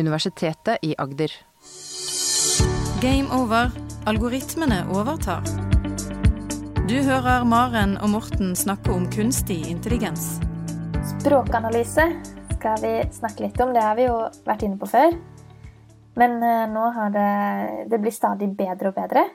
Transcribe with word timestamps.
Universitetet 0.00 0.80
i 0.82 0.94
Agder. 0.98 1.32
Game 3.00 3.28
over. 3.36 3.70
Algoritmene 4.08 4.82
overtar. 4.96 5.44
Du 6.88 6.96
hører 7.06 7.44
Maren 7.44 7.98
og 8.00 8.10
Morten 8.16 8.54
snakke 8.58 8.90
om 8.90 9.04
kunstig 9.12 9.60
intelligens. 9.70 10.38
Språkanalyse 11.12 12.06
skal 12.56 12.80
vi 12.82 12.94
snakke 13.14 13.44
litt 13.44 13.60
om. 13.62 13.74
Det 13.76 13.84
har 13.84 13.94
vi 14.00 14.08
jo 14.08 14.16
vært 14.48 14.64
inne 14.66 14.80
på 14.80 14.88
før. 14.90 15.14
Men 16.18 16.40
eh, 16.42 16.64
nå 16.72 16.88
har 16.96 17.12
det 17.14 17.28
Det 17.92 18.00
blir 18.02 18.12
stadig 18.14 18.50
bedre 18.58 18.90
og 18.90 18.98
bedre. 18.98 19.28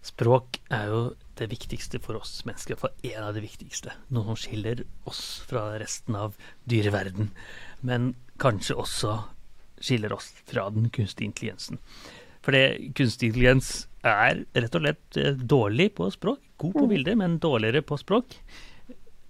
Språk 0.00 0.60
er 0.72 0.86
jo 0.88 1.00
det 1.36 1.50
viktigste 1.50 2.00
for 2.00 2.16
oss 2.20 2.40
mennesker, 2.48 2.78
for 2.80 2.94
en 3.04 3.26
av 3.26 3.34
de 3.36 3.42
viktigste. 3.44 3.92
Noe 4.14 4.30
som 4.30 4.38
skiller 4.40 4.84
oss 5.08 5.40
fra 5.48 5.66
resten 5.80 6.16
av 6.16 6.36
dyreverden. 6.68 7.32
Men 7.84 8.14
kanskje 8.40 8.78
også 8.80 9.18
skiller 9.80 10.12
oss 10.12 10.32
fra 10.48 10.68
den 10.72 10.90
kunstige 10.92 11.30
intelligensen. 11.30 11.80
For 12.44 12.56
det 12.56 12.92
kunstig 12.96 13.30
intelligens 13.30 13.70
er 14.06 14.44
rett 14.56 14.76
og 14.76 14.84
slett 14.84 15.20
eh, 15.20 15.36
dårlig 15.36 15.90
på 15.98 16.08
språk. 16.12 16.40
God 16.60 16.76
på 16.76 16.86
bilder, 16.92 17.16
men 17.20 17.38
dårligere 17.40 17.84
på 17.84 17.98
språk. 18.00 18.36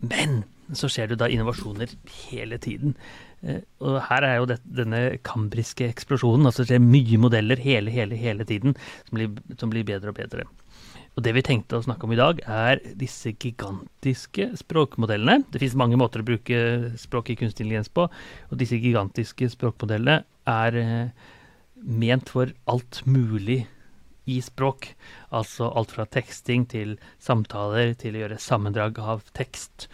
Men 0.03 0.43
så 0.79 0.89
skjer 0.91 1.11
det 1.11 1.21
da 1.21 1.29
innovasjoner 1.31 1.91
hele 2.31 2.59
tiden. 2.63 2.95
Eh, 3.43 3.63
og 3.83 3.99
her 4.07 4.27
er 4.27 4.37
jo 4.39 4.49
det, 4.53 4.61
denne 4.65 5.03
kambriske 5.27 5.89
eksplosjonen. 5.91 6.47
Altså 6.47 6.63
det 6.63 6.73
skjer 6.73 6.85
mye 6.87 7.21
modeller 7.23 7.63
hele, 7.63 7.93
hele, 7.95 8.19
hele 8.19 8.47
tiden 8.47 8.77
som 9.09 9.19
blir, 9.19 9.35
som 9.59 9.73
blir 9.73 9.87
bedre 9.89 10.15
og 10.15 10.21
bedre. 10.21 10.47
Og 11.19 11.25
det 11.27 11.35
vi 11.37 11.43
tenkte 11.45 11.79
å 11.79 11.85
snakke 11.85 12.07
om 12.07 12.15
i 12.15 12.21
dag, 12.21 12.39
er 12.47 12.81
disse 12.99 13.33
gigantiske 13.35 14.53
språkmodellene. 14.61 15.43
Det 15.51 15.61
finnes 15.61 15.79
mange 15.79 15.99
måter 16.01 16.23
å 16.23 16.29
bruke 16.29 16.61
språk 17.01 17.33
i 17.33 17.37
kunstig 17.41 17.67
intelligens 17.67 17.91
på, 17.93 18.07
og 18.07 18.61
disse 18.61 18.79
gigantiske 18.81 19.51
språkmodellene 19.53 20.23
er 20.49 20.79
eh, 20.81 21.29
ment 21.83 22.31
for 22.31 22.53
alt 22.71 23.03
mulig 23.11 23.65
i 24.31 24.39
språk. 24.45 24.93
Altså 25.35 25.71
alt 25.75 25.93
fra 25.97 26.07
teksting 26.07 26.67
til 26.71 26.97
samtaler 27.23 27.97
til 27.99 28.17
å 28.17 28.25
gjøre 28.25 28.41
sammendrag 28.43 29.01
av 29.03 29.25
tekst. 29.37 29.89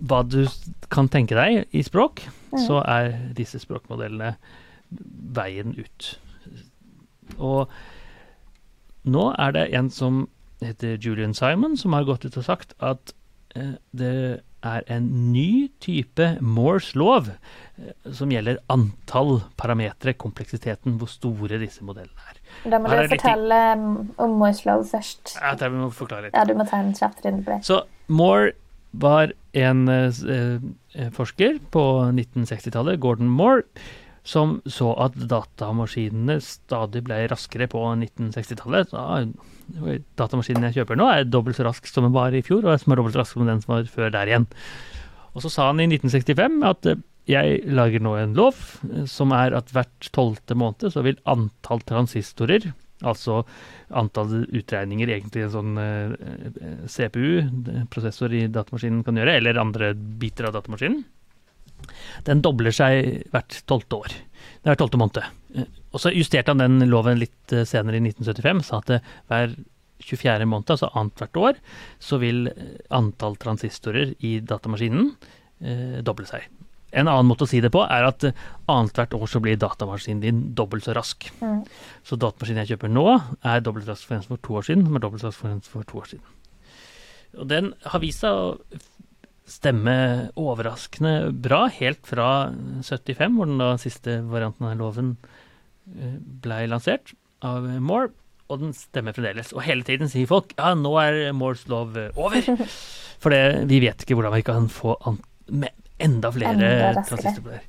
Hva 0.00 0.24
du 0.26 0.42
kan 0.90 1.10
tenke 1.12 1.38
deg 1.38 1.70
i 1.76 1.84
språk, 1.86 2.24
så 2.66 2.80
er 2.82 3.12
disse 3.38 3.60
språkmodellene 3.62 4.34
veien 5.36 5.76
ut. 5.78 6.10
Og 7.38 7.70
nå 9.04 9.30
er 9.38 9.52
det 9.56 9.66
en 9.78 9.90
som 9.90 10.26
heter 10.60 10.98
Julian 11.00 11.34
Simon, 11.34 11.76
som 11.80 11.92
har 11.96 12.04
gått 12.04 12.24
ut 12.28 12.36
og 12.36 12.44
sagt 12.44 12.74
at 12.84 13.14
eh, 13.56 13.76
det 13.96 14.40
er 14.60 14.82
en 14.92 15.06
ny 15.32 15.70
type 15.80 16.26
Moores 16.44 16.90
lov 17.00 17.30
eh, 17.32 17.94
som 18.12 18.28
gjelder 18.32 18.58
antall 18.68 19.38
parametere, 19.56 20.12
kompleksiteten, 20.20 20.98
hvor 21.00 21.08
store 21.08 21.56
disse 21.62 21.80
modellene 21.86 22.26
er. 22.28 22.40
Da 22.68 22.78
må 22.82 22.90
Her 22.92 23.06
du 23.06 23.08
litt- 23.08 23.14
fortelle 23.22 23.60
um, 23.80 23.86
om 24.20 24.36
Moores 24.42 24.64
lov 24.68 24.84
først. 24.90 25.36
Ja, 25.40 25.54
det 25.56 25.70
må 25.72 25.88
forklare 25.96 26.28
litt. 26.28 26.36
Ja, 26.36 26.44
du 26.44 26.52
må 26.58 26.66
ta 26.68 26.82
en 26.84 26.92
kjapp 26.98 27.24
runde 27.24 27.46
på 27.46 27.54
det. 27.56 27.62
Så 27.64 27.80
Moore 28.12 28.52
var 29.00 29.32
en 29.56 29.88
eh, 29.88 30.20
eh, 30.28 31.10
forsker 31.16 31.56
på 31.72 31.86
1960-tallet, 32.10 33.00
Gordon 33.00 33.30
Moore, 33.32 33.62
som 34.26 34.58
så 34.68 34.92
at 35.00 35.16
datamaskinene 35.16 36.38
stadig 36.44 37.02
ble 37.06 37.22
raskere 37.30 37.68
på 37.70 37.82
1960-tallet. 37.94 38.92
Da, 38.92 39.24
Datamaskinen 40.20 40.68
jeg 40.68 40.80
kjøper 40.80 40.98
nå, 40.98 41.08
er 41.08 41.28
dobbelt 41.28 41.58
så 41.58 41.66
rask 41.66 41.86
som 41.88 42.06
den 42.06 42.16
var 42.16 42.34
i 42.36 42.42
fjor, 42.44 42.66
og 42.66 42.80
som 42.82 42.92
er 42.92 43.00
dobbelt 43.00 43.16
så 43.16 43.22
rask 43.22 43.36
som 43.38 43.48
den 43.48 43.62
som 43.64 43.76
var 43.76 43.88
før 43.90 44.12
der 44.14 44.30
igjen. 44.30 44.48
Og 45.34 45.44
så 45.44 45.52
sa 45.52 45.70
han 45.70 45.80
i 45.82 45.88
1965 45.88 46.60
at 46.68 46.90
eh, 46.90 47.00
jeg 47.30 47.60
lager 47.70 48.02
nå 48.02 48.16
en 48.18 48.36
lov 48.38 48.58
eh, 48.88 49.06
som 49.10 49.34
er 49.36 49.54
at 49.56 49.70
hvert 49.74 50.10
tolvte 50.14 50.56
måned 50.58 50.90
så 50.92 51.04
vil 51.06 51.20
antall 51.30 51.82
transistorer, 51.86 52.72
altså 53.00 53.44
antall 53.96 54.44
utregninger 54.44 55.14
egentlig 55.14 55.46
en 55.46 55.54
sånn 55.54 55.80
eh, 55.80 56.84
CPU, 56.90 57.86
prosessor 57.92 58.34
i 58.36 58.48
datamaskinen 58.52 59.04
kan 59.06 59.20
gjøre, 59.20 59.38
eller 59.38 59.62
andre 59.62 59.94
biter 59.94 60.50
av 60.50 60.58
datamaskinen, 60.58 61.04
den 62.28 62.42
dobler 62.44 62.74
seg 62.74 63.26
hvert 63.32 63.60
tolvte 63.70 64.00
år. 64.04 64.14
Det 64.14 64.68
er 64.68 64.72
hvert 64.72 64.82
tolvte 64.84 65.00
måned. 65.00 65.20
Eh, 65.56 65.68
Og 65.92 65.98
så 66.02 66.12
justerte 66.14 66.52
han 66.52 66.62
den 66.62 66.88
loven 66.90 67.18
litt 67.18 67.52
eh, 67.52 67.66
senere 67.66 67.98
i 67.98 68.04
1975, 68.04 68.62
sa 68.68 68.78
at 68.78 68.94
eh, 68.94 69.12
hver 69.30 69.56
24. 70.00 70.46
måned, 70.48 70.70
altså 70.72 70.88
annethvert 70.96 71.36
år, 71.36 71.58
så 72.00 72.16
vil 72.22 72.46
antall 72.94 73.36
transistorer 73.42 74.14
i 74.24 74.38
datamaskinen 74.40 75.10
eh, 75.60 75.98
doble 76.06 76.28
seg. 76.30 76.46
En 76.90 77.06
annen 77.06 77.28
måte 77.28 77.46
å 77.46 77.50
si 77.50 77.60
det 77.62 77.70
på 77.70 77.84
er 77.84 78.06
at 78.08 78.24
annethvert 78.70 79.12
år 79.14 79.28
så 79.30 79.42
blir 79.42 79.58
datamaskinen 79.60 80.22
din 80.24 80.40
dobbelt 80.58 80.88
så 80.88 80.94
rask. 80.96 81.28
Mm. 81.38 81.60
Så 82.06 82.18
datamaskinen 82.18 82.64
jeg 82.64 82.72
kjøper 82.72 82.90
nå, 82.90 83.04
er 83.46 83.62
dobbelt 83.62 83.86
rask 83.90 84.08
for 84.08 84.16
en 84.16 84.24
som 84.24 84.34
for 84.34 84.42
to 84.46 84.56
år 84.58 84.66
siden, 84.66 84.86
som 84.88 84.98
er 84.98 85.04
dobbelt 85.04 85.26
rask 85.26 85.38
for 85.38 85.52
en 85.52 85.60
som 85.62 85.76
for 85.76 85.90
to 85.90 86.00
år 86.00 86.08
siden. 86.14 86.24
Og 87.38 87.46
den 87.52 87.70
har 87.86 88.02
vist 88.02 88.24
seg 88.24 88.34
å 88.34 88.80
stemme 89.50 89.94
overraskende 90.38 91.32
bra 91.34 91.64
helt 91.74 92.06
fra 92.06 92.28
75, 92.86 93.36
hvor 93.36 93.50
den 93.50 93.60
da 93.62 93.72
siste 93.82 94.20
varianten 94.30 94.68
av 94.70 94.78
loven 94.80 95.14
blei 95.90 96.64
ble 96.64 96.70
lansert 96.70 97.14
av 97.46 97.66
Moore, 97.82 98.12
og 98.50 98.62
den 98.62 98.74
stemmer 98.76 99.14
fremdeles. 99.14 99.52
Og 99.54 99.64
hele 99.66 99.86
tiden 99.86 100.10
sier 100.10 100.28
folk 100.30 100.54
ja, 100.56 100.72
nå 100.78 100.92
er 101.02 101.20
Moores 101.36 101.66
lov 101.70 101.96
eh, 101.98 102.10
over. 102.18 102.42
For 103.22 103.34
det, 103.34 103.66
vi 103.70 103.80
vet 103.84 104.02
ikke 104.04 104.16
hvordan 104.18 104.36
vi 104.38 104.46
kan 104.46 104.68
få 104.72 104.96
enda 106.00 106.30
flere 106.32 106.94
transistorblader. 107.06 107.66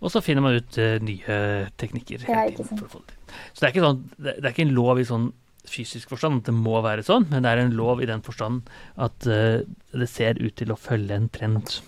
Og 0.00 0.12
så 0.12 0.22
finner 0.24 0.44
man 0.44 0.56
ut 0.56 0.78
uh, 0.80 0.96
nye 1.04 1.38
teknikker 1.80 2.24
Ja. 2.24 2.46
Så 2.56 3.60
det 3.60 3.66
er 3.66 3.72
ikke 3.74 3.84
sånn, 3.84 4.02
det, 4.16 4.38
det 4.38 4.46
er 4.46 4.54
ikke 4.54 4.64
en 4.64 4.76
lov 4.76 5.00
i 5.00 5.08
sånn 5.08 5.26
fysisk 5.68 6.12
forstand 6.12 6.40
at 6.40 6.50
det 6.50 6.56
må 6.56 6.78
være 6.84 7.04
sånn, 7.06 7.26
men 7.30 7.44
det 7.44 7.52
er 7.52 7.62
en 7.64 7.76
lov 7.76 8.00
i 8.00 8.08
den 8.08 8.22
forstand 8.24 8.68
at 9.00 9.26
uh, 9.28 9.60
det 9.92 10.08
ser 10.10 10.40
ut 10.40 10.56
til 10.56 10.72
å 10.72 10.78
følge 10.80 11.16
en 11.16 11.28
trend. 11.32 11.80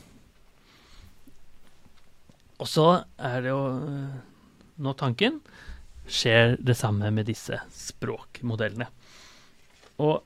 Og 2.63 2.69
så 2.71 2.89
er 3.19 3.41
det 3.43 3.53
jo 3.53 3.63
uh, 3.79 4.19
nå 4.83 4.97
tanken 4.99 5.41
skjer 6.11 6.57
det 6.61 6.77
samme 6.79 7.11
med 7.15 7.29
disse 7.31 7.59
språkmodellene. 7.77 8.89
Og 10.03 10.23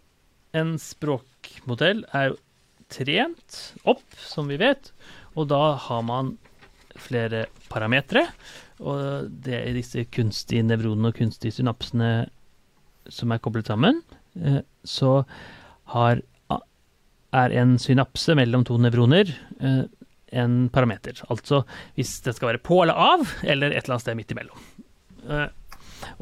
en 0.56 0.76
språkmodell 0.80 2.04
er 2.16 2.30
jo 2.30 2.40
trent 2.92 3.58
opp, 3.88 4.04
som 4.16 4.48
vi 4.50 4.58
vet, 4.60 4.92
og 5.36 5.50
da 5.52 5.76
har 5.88 6.04
man 6.06 6.36
flere 6.96 7.46
parametere. 7.68 8.26
Og 8.80 9.28
det 9.44 9.62
disse 9.76 10.04
kunstige 10.12 10.64
nevronene 10.66 11.10
og 11.10 11.18
kunstige 11.18 11.58
synapsene 11.58 12.28
som 13.12 13.32
er 13.34 13.42
koblet 13.42 13.68
sammen. 13.70 14.02
Eh, 14.40 14.60
Så 14.86 15.24
har, 15.92 16.20
er 17.36 17.54
en 17.60 17.76
synapse 17.82 18.34
mellom 18.38 18.64
to 18.66 18.76
nevroner 18.78 19.30
eh, 19.60 19.84
en 20.36 20.68
parameter. 20.74 21.20
Altså 21.30 21.62
hvis 21.96 22.16
det 22.24 22.34
skal 22.36 22.52
være 22.52 22.62
på 22.66 22.82
eller 22.82 22.94
av, 22.98 23.26
eller 23.44 23.70
et 23.74 23.84
eller 23.84 23.96
annet 23.96 24.04
sted 24.06 24.18
midt 24.18 24.34
imellom. 24.34 24.58
Eh, 25.28 25.48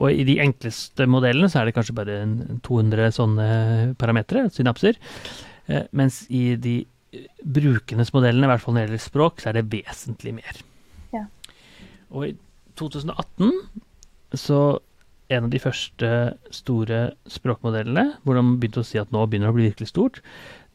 Og 0.00 0.12
i 0.12 0.25
de 0.25 0.39
enkleste 0.41 1.06
modellene 1.11 1.49
så 1.50 1.61
er 1.61 1.67
det 1.69 1.75
kanskje 1.77 1.97
bare 1.99 2.19
200 2.65 3.11
sånne 3.16 3.49
parametere, 4.01 4.47
synapser. 4.55 4.97
Mens 5.93 6.22
i 6.31 6.55
de 6.56 6.77
brukendes 7.43 8.12
modellene, 8.15 8.47
i 8.47 8.51
hvert 8.53 8.62
fall 8.62 8.75
når 8.77 8.84
det 8.84 8.87
gjelder 8.93 9.03
språk, 9.05 9.43
så 9.43 9.51
er 9.51 9.59
det 9.59 9.66
vesentlig 9.72 10.33
mer. 10.39 10.61
Ja. 11.15 11.25
Og 12.15 12.28
i 12.31 12.33
2018 12.78 13.51
så 14.41 14.61
en 15.33 15.47
av 15.47 15.53
de 15.53 15.61
første 15.62 16.11
store 16.53 17.01
språkmodellene, 17.31 18.19
hvor 18.25 18.37
de 18.37 18.45
begynte 18.61 18.83
å 18.83 18.87
si 18.87 19.01
at 19.01 19.12
nå 19.15 19.25
begynner 19.27 19.49
det 19.49 19.55
å 19.55 19.57
bli 19.57 19.69
virkelig 19.71 19.91
stort, 19.93 20.21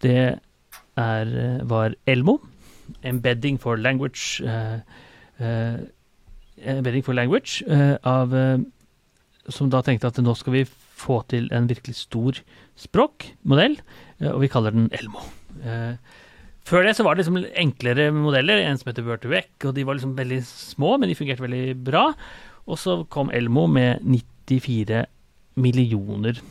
det 0.01 0.39
er, 0.97 1.25
eh, 1.27 1.61
var 1.63 1.95
Elmo. 2.07 2.39
Embedding 3.03 3.59
for 3.61 3.77
Language 3.77 4.41
Uh, 4.41 4.79
uh, 5.39 5.77
Embedding 6.57 7.03
for 7.05 7.13
Language 7.13 7.61
uh, 7.69 7.97
av 8.03 8.33
Som 9.47 9.69
da 9.69 9.83
tenkte 9.85 10.07
at 10.07 10.17
nå 10.17 10.33
skal 10.35 10.53
vi 10.53 10.63
få 10.65 11.21
til 11.29 11.47
en 11.53 11.69
virkelig 11.69 11.95
stor 11.95 12.41
språkmodell, 12.75 13.77
og 14.33 14.41
vi 14.41 14.49
kaller 14.51 14.75
den 14.75 14.89
Elmo. 14.93 15.23
Før 16.69 16.83
det 16.85 16.91
så 16.97 17.05
var 17.05 17.15
det 17.15 17.23
liksom 17.23 17.39
enklere 17.57 18.11
modeller, 18.13 18.59
en 18.61 18.77
som 18.77 18.91
heter 18.91 19.07
Word2Vec, 19.07 19.47
og 19.63 19.73
de 19.73 19.85
var 19.87 19.97
liksom 19.97 20.13
veldig 20.17 20.41
små, 20.45 20.97
men 20.99 21.09
de 21.09 21.15
fungerte 21.17 21.41
veldig 21.41 21.77
bra. 21.87 22.03
Og 22.69 22.77
så 22.77 22.99
kom 23.09 23.31
Elmo 23.33 23.65
med 23.71 24.05
94 24.49 25.05
millioner 25.59 26.41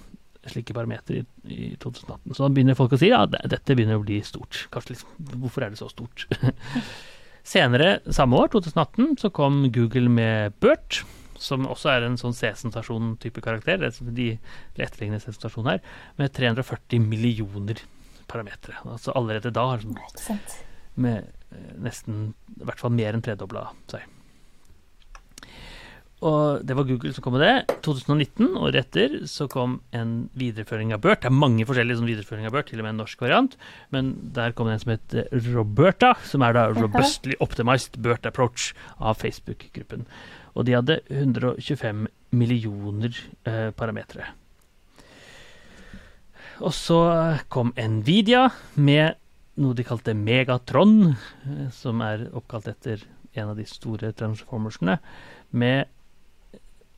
slike 0.48 0.74
barometer 0.76 1.20
i, 1.20 1.22
i 1.52 1.76
2018. 1.82 2.34
Så 2.34 2.44
da 2.44 2.48
begynner 2.54 2.78
folk 2.78 2.94
å 2.94 3.00
si 3.00 3.10
ja, 3.10 3.24
dette 3.28 3.76
begynner 3.76 3.98
å 3.98 4.04
bli 4.04 4.20
stort. 4.24 4.66
Kanskje 4.74 4.94
liksom, 4.94 5.14
Hvorfor 5.42 5.64
er 5.64 5.74
det 5.74 5.80
så 5.80 5.90
stort? 5.92 6.26
Senere 7.48 7.98
samme 8.12 8.38
år, 8.40 8.50
2018, 8.52 9.14
så 9.22 9.30
kom 9.34 9.62
Google 9.72 10.10
med 10.12 10.56
Bert, 10.62 11.02
som 11.38 11.68
også 11.70 11.92
er 11.92 12.06
en 12.06 12.18
sånn 12.20 12.36
C-sensasjon-type 12.36 13.42
karakter. 13.44 13.80
Det 13.80 13.92
er 13.92 14.16
de 14.16 14.28
etterlignende 14.76 15.22
C-sensasjon 15.22 15.70
her, 15.70 15.80
med 16.20 16.34
340 16.36 17.04
millioner 17.04 17.80
parametere. 18.28 18.82
Altså 18.84 19.14
allerede 19.16 19.54
da 19.54 19.64
har 19.70 19.84
den 19.84 19.96
med 20.98 21.28
eh, 21.54 21.74
nesten 21.80 22.32
i 22.58 22.66
hvert 22.66 22.82
fall 22.82 22.92
mer 22.92 23.16
enn 23.16 23.24
tredobla 23.24 23.68
seg. 23.90 24.04
Og 26.18 26.64
det 26.66 26.74
var 26.74 26.86
Google 26.88 27.12
som 27.14 27.22
kom 27.22 27.36
med 27.36 27.44
det. 27.44 27.76
2019, 27.86 28.56
året 28.58 28.80
etter, 28.80 29.12
så 29.30 29.46
kom 29.50 29.76
en 29.94 30.14
videreføring 30.38 30.90
av 30.94 31.02
Burt. 31.04 31.20
Det 31.22 31.30
er 31.30 31.36
mange 31.36 31.66
forskjellige 31.68 32.00
sånn 32.00 32.08
videreføringer 32.10 32.50
av 32.50 32.56
Burt, 32.56 32.70
til 32.72 32.82
og 32.82 32.88
med 32.88 32.96
en 32.96 33.00
norsk 33.04 33.22
variant. 33.22 33.54
Men 33.94 34.10
der 34.34 34.54
kom 34.56 34.66
det 34.66 34.78
en 34.78 34.82
som 34.82 34.94
heter 34.96 35.52
Roberta, 35.54 36.16
som 36.26 36.42
er 36.42 36.56
da 36.56 36.66
Robustly 36.74 37.38
Optimized 37.44 38.00
Burt 38.02 38.26
Approach 38.26 38.72
av 38.98 39.20
Facebook-gruppen. 39.22 40.08
Og 40.58 40.66
de 40.66 40.74
hadde 40.74 40.98
125 41.06 42.08
millioner 42.34 43.14
eh, 43.46 43.68
parametere. 43.78 44.32
Og 46.58 46.74
så 46.74 46.98
kom 47.52 47.70
Nvidia 47.78 48.48
med 48.74 49.14
noe 49.62 49.76
de 49.78 49.86
kalte 49.86 50.16
Megatron, 50.18 51.14
eh, 51.14 51.68
som 51.74 52.02
er 52.02 52.26
oppkalt 52.34 52.66
etter 52.74 53.06
en 53.38 53.52
av 53.52 53.58
de 53.60 53.68
store 53.70 54.10
transformersene, 54.18 54.98
med 55.54 55.86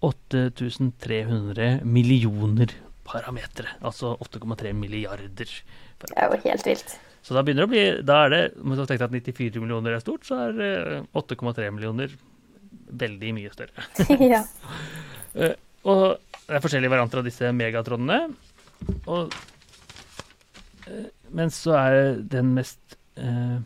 8300 0.00 1.85
millioner 1.85 2.73
parametere. 3.05 3.76
Altså 3.85 4.14
8,3 4.23 4.73
milliarder. 4.76 5.52
Det 6.00 6.12
er 6.17 6.31
jo 6.31 6.41
helt 6.44 6.67
vilt. 6.67 6.97
Så 7.20 7.37
da 7.37 7.43
begynner 7.44 7.67
det 7.67 7.69
å 7.69 7.73
bli 7.75 7.82
Da 8.08 8.14
er 8.25 8.31
det 8.32 8.41
Om 8.56 8.73
du 8.73 8.81
tenker 8.88 9.05
at 9.05 9.12
94 9.12 9.61
millioner 9.61 9.93
er 9.93 10.00
stort, 10.00 10.25
så 10.25 10.38
er 10.47 11.02
8,3 11.12 11.69
millioner 11.75 12.14
veldig 12.91 13.35
mye 13.37 13.50
større. 13.55 13.85
ja. 14.35 14.44
Uh, 15.37 15.55
og 15.91 16.05
det 16.47 16.56
er 16.56 16.64
forskjellige 16.64 16.93
varianter 16.93 17.20
av 17.20 17.29
disse 17.29 17.52
megatronene. 17.55 18.23
Og 19.05 19.37
uh, 20.88 21.08
Men 21.37 21.52
så 21.55 21.76
er 21.79 22.00
den 22.26 22.55
mest 22.56 22.97
eh, 23.14 23.61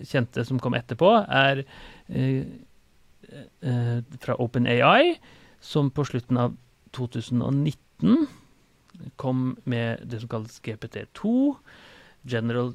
kjente 0.00 0.46
som 0.48 0.60
kom 0.62 0.72
etterpå, 0.78 1.10
er 1.28 1.60
fra 4.24 4.36
OpenAI, 4.40 5.18
som 5.60 5.90
på 5.90 6.04
slutten 6.08 6.38
av 6.40 6.56
2019 6.96 8.26
kom 9.16 9.56
med 9.64 10.04
det 10.08 10.20
som 10.22 10.30
kalles 10.32 10.60
GPT2. 10.64 11.54
General 12.28 12.72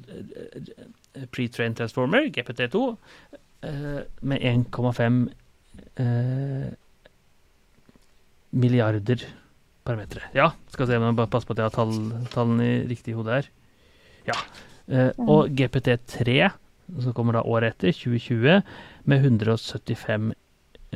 Pre-Trained 1.30 1.76
Transformer, 1.78 2.30
GPT2, 2.32 2.96
med 4.20 4.40
1,5 4.40 5.18
eh, 6.00 6.72
milliarder 8.50 9.26
parametere. 9.84 10.30
Ja, 10.36 10.50
skal 10.72 10.88
se 10.88 10.98
om 10.98 11.06
jeg 11.08 11.18
bare 11.18 11.30
passer 11.32 11.48
på 11.48 11.56
at 11.56 11.62
jeg 11.62 11.68
har 11.68 11.76
tall, 11.76 11.94
tallene 12.32 12.68
riktig 12.90 13.16
hode 13.16 13.38
her. 13.38 13.50
Ja. 14.28 14.36
Eh, 14.88 15.10
og 15.20 15.52
GPT3, 15.56 16.50
som 17.04 17.16
kommer 17.16 17.38
da 17.38 17.44
året 17.44 17.76
etter, 17.76 17.94
2020, 17.96 18.62
med 19.10 19.28
175 19.28 20.32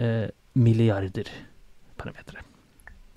eh, 0.00 0.26
milliarder 0.58 1.31
parametere. 1.99 2.41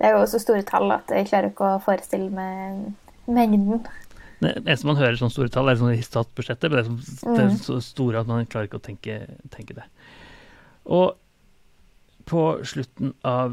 Det 0.02 0.10
er 0.10 0.14
jo 0.18 0.26
så 0.30 0.40
store 0.42 0.64
tall 0.66 0.90
at 0.96 1.12
jeg 1.14 1.28
klarer 1.30 1.52
ikke 1.52 1.66
å 1.76 1.84
forestille 1.84 2.32
meg 2.34 2.88
mengden. 3.30 3.84
Det 4.42 4.56
eneste 4.64 4.88
man 4.90 4.98
hører 4.98 5.20
sånne 5.20 5.36
store 5.36 5.52
tall, 5.54 5.70
er 5.70 5.78
sånn 5.78 5.94
i 5.94 6.02
statsbudsjettet. 6.02 6.72
Men 6.72 6.78
det 6.78 6.82
er, 6.82 6.86
så, 7.06 7.34
det 7.36 7.42
er 7.44 7.50
så 7.62 7.76
store 7.86 8.20
at 8.24 8.30
man 8.30 8.50
klarer 8.50 8.68
ikke 8.70 8.82
å 8.82 8.88
tenke, 8.88 9.14
tenke 9.54 9.74
det. 9.78 9.86
Og 10.90 11.08
på 12.30 12.42
slutten 12.66 13.10
av 13.28 13.48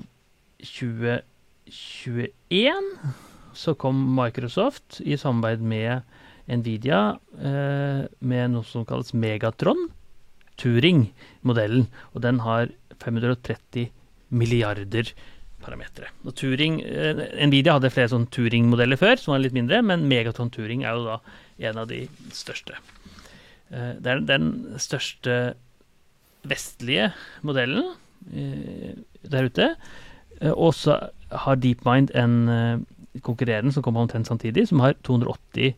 2021 0.65 2.89
så 3.59 3.71
kom 3.77 3.97
Microsoft 4.17 5.01
i 5.05 5.17
samarbeid 5.21 5.61
med 5.61 6.01
Nvidia 6.49 7.21
eh, 7.37 8.09
med 8.25 8.51
noe 8.55 8.65
som 8.65 8.85
kalles 8.89 9.13
Megatron. 9.13 9.91
Turing-modellen. 10.59 11.87
Og 12.15 12.23
den 12.25 12.41
har 12.43 12.67
530 13.05 13.93
milliarder 14.31 15.13
parametere. 15.63 16.11
Eh, 16.25 17.23
Nvidia 17.47 17.77
hadde 17.77 17.93
flere 17.93 18.13
sånn 18.13 18.29
Turing-modeller 18.35 19.01
før, 19.01 19.17
som 19.19 19.35
var 19.35 19.43
litt 19.43 19.57
mindre, 19.57 19.81
men 19.83 20.07
Megaton 20.11 20.53
Turing 20.55 20.85
er 20.85 20.99
jo 20.99 21.07
da 21.09 21.19
en 21.71 21.81
av 21.83 21.89
de 21.91 22.05
største. 22.33 22.79
Eh, 23.71 23.97
det 23.99 24.13
er 24.13 24.27
den 24.29 24.53
største 24.79 25.39
vestlige 26.49 27.11
modellen 27.43 27.97
Eh, 28.35 28.95
der 29.31 29.45
ute. 29.45 29.75
Og 30.41 30.75
så 30.75 30.99
har 31.31 31.55
DeepMind 31.59 32.11
en 32.15 32.87
konkurrerende 33.23 33.73
som 33.73 33.83
kommer 33.83 34.01
omtrent 34.01 34.27
samtidig, 34.27 34.69
som 34.69 34.81
har 34.81 34.95
280 35.03 35.75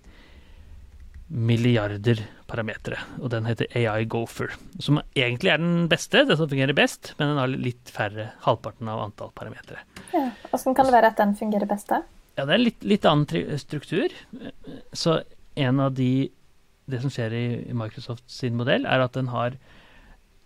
milliarder 1.31 2.25
parametere. 2.51 2.99
Og 3.23 3.31
den 3.31 3.47
heter 3.47 3.71
AI 3.79 4.05
Gopher. 4.11 4.53
Som 4.83 4.99
egentlig 5.15 5.53
er 5.53 5.61
den 5.63 5.87
beste, 5.91 6.25
det 6.27 6.37
som 6.41 6.51
fungerer 6.51 6.75
best, 6.77 7.13
men 7.19 7.31
den 7.31 7.39
har 7.39 7.53
litt 7.53 7.93
færre, 7.95 8.33
halvparten 8.47 8.91
av 8.91 9.05
antall 9.05 9.31
parametere. 9.37 9.85
Ja, 10.11 10.27
Åssen 10.51 10.75
kan 10.75 10.89
det 10.89 10.97
være 10.97 11.13
at 11.13 11.21
den 11.21 11.37
fungerer 11.39 11.71
best, 11.71 11.91
da? 11.93 12.03
Ja, 12.39 12.47
det 12.49 12.57
er 12.57 12.65
litt, 12.65 12.83
litt 12.87 13.07
annen 13.07 13.59
struktur. 13.61 14.15
Så 14.93 15.21
en 15.55 15.81
av 15.81 15.95
de 15.95 16.31
Det 16.91 16.99
som 16.99 17.11
skjer 17.13 17.35
i 17.39 17.73
Microsoft 17.77 18.25
sin 18.27 18.57
modell, 18.59 18.83
er 18.83 18.99
at 18.99 19.15
den 19.15 19.29
har 19.31 19.55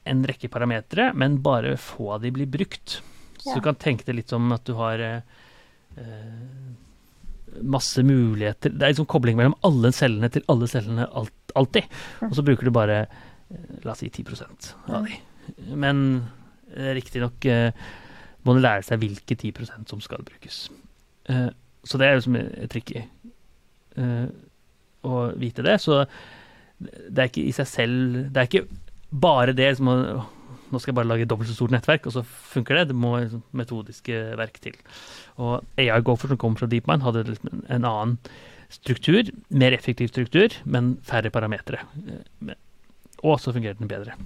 en 0.05 0.19
rekke 0.29 0.51
parametere, 0.53 1.15
men 1.17 1.39
bare 1.41 1.79
få 1.81 2.11
av 2.19 2.21
de 2.21 2.29
blir 2.37 2.45
brukt. 2.45 2.99
Så 3.39 3.49
ja. 3.49 3.55
du 3.55 3.63
kan 3.65 3.79
tenke 3.81 4.05
det 4.05 4.19
litt 4.19 4.29
som 4.29 4.53
at 4.53 4.67
du 4.69 4.75
har 4.77 5.01
eh, 5.01 5.23
masse 7.63 8.03
muligheter 8.03 8.73
Det 8.73 8.83
er 8.83 8.93
liksom 8.93 9.09
kobling 9.11 9.37
mellom 9.39 9.55
alle 9.67 9.93
cellene 9.95 10.31
til 10.33 10.45
alle 10.51 10.69
cellene 10.71 11.07
alt, 11.07 11.35
alltid. 11.55 11.91
Og 12.29 12.35
så 12.37 12.45
bruker 12.47 12.67
du 12.67 12.75
bare 12.75 13.05
eh, 13.05 13.77
la 13.85 13.95
oss 13.95 14.03
si 14.03 14.11
10 14.11 14.75
av 14.91 15.07
de. 15.07 15.19
Men 15.77 16.01
eh, 16.75 16.93
riktignok 16.97 17.45
eh, 17.51 17.71
må 18.45 18.57
du 18.57 18.63
lære 18.65 18.85
seg 18.87 19.01
hvilke 19.03 19.37
10 19.37 19.87
som 19.89 20.03
skal 20.05 20.25
brukes. 20.27 20.67
Så 21.85 21.99
det 22.01 22.07
er 22.07 22.19
jo 22.19 22.25
som 22.27 22.35
er 22.37 22.67
tricky 22.69 23.01
å 25.09 25.21
vite 25.41 25.65
det. 25.65 25.79
Så 25.81 26.03
det 26.77 27.23
er 27.23 27.31
ikke 27.31 27.47
i 27.49 27.55
seg 27.57 27.69
selv 27.71 28.19
Det 28.29 28.43
er 28.43 28.49
ikke 28.51 28.67
bare 29.09 29.55
det 29.57 29.71
som 29.79 29.89
Nå 30.73 30.81
skal 30.81 30.93
jeg 30.93 30.99
bare 30.99 31.11
lage 31.11 31.27
dobbelt 31.29 31.51
så 31.51 31.57
stort 31.59 31.75
nettverk, 31.75 32.07
og 32.09 32.15
så 32.17 32.23
funker 32.25 32.81
det. 32.81 32.89
Det 32.91 32.97
må 32.99 33.17
metodiske 33.57 34.21
verk 34.41 34.59
til. 34.65 34.77
Og 35.37 35.65
AI 35.81 36.01
Gopher, 36.05 36.33
som 36.33 36.41
kommer 36.41 36.63
fra 36.63 36.71
DeepMind, 36.71 37.05
hadde 37.05 37.27
liksom 37.29 37.65
en 37.69 37.89
annen 37.89 38.17
struktur. 38.73 39.29
Mer 39.51 39.77
effektiv 39.77 40.09
struktur, 40.13 40.57
men 40.65 40.97
færre 41.05 41.31
parametere. 41.31 41.85
Og 43.23 43.39
så 43.41 43.53
fungerte 43.53 43.83
den 43.83 43.93
bedre. 43.93 44.17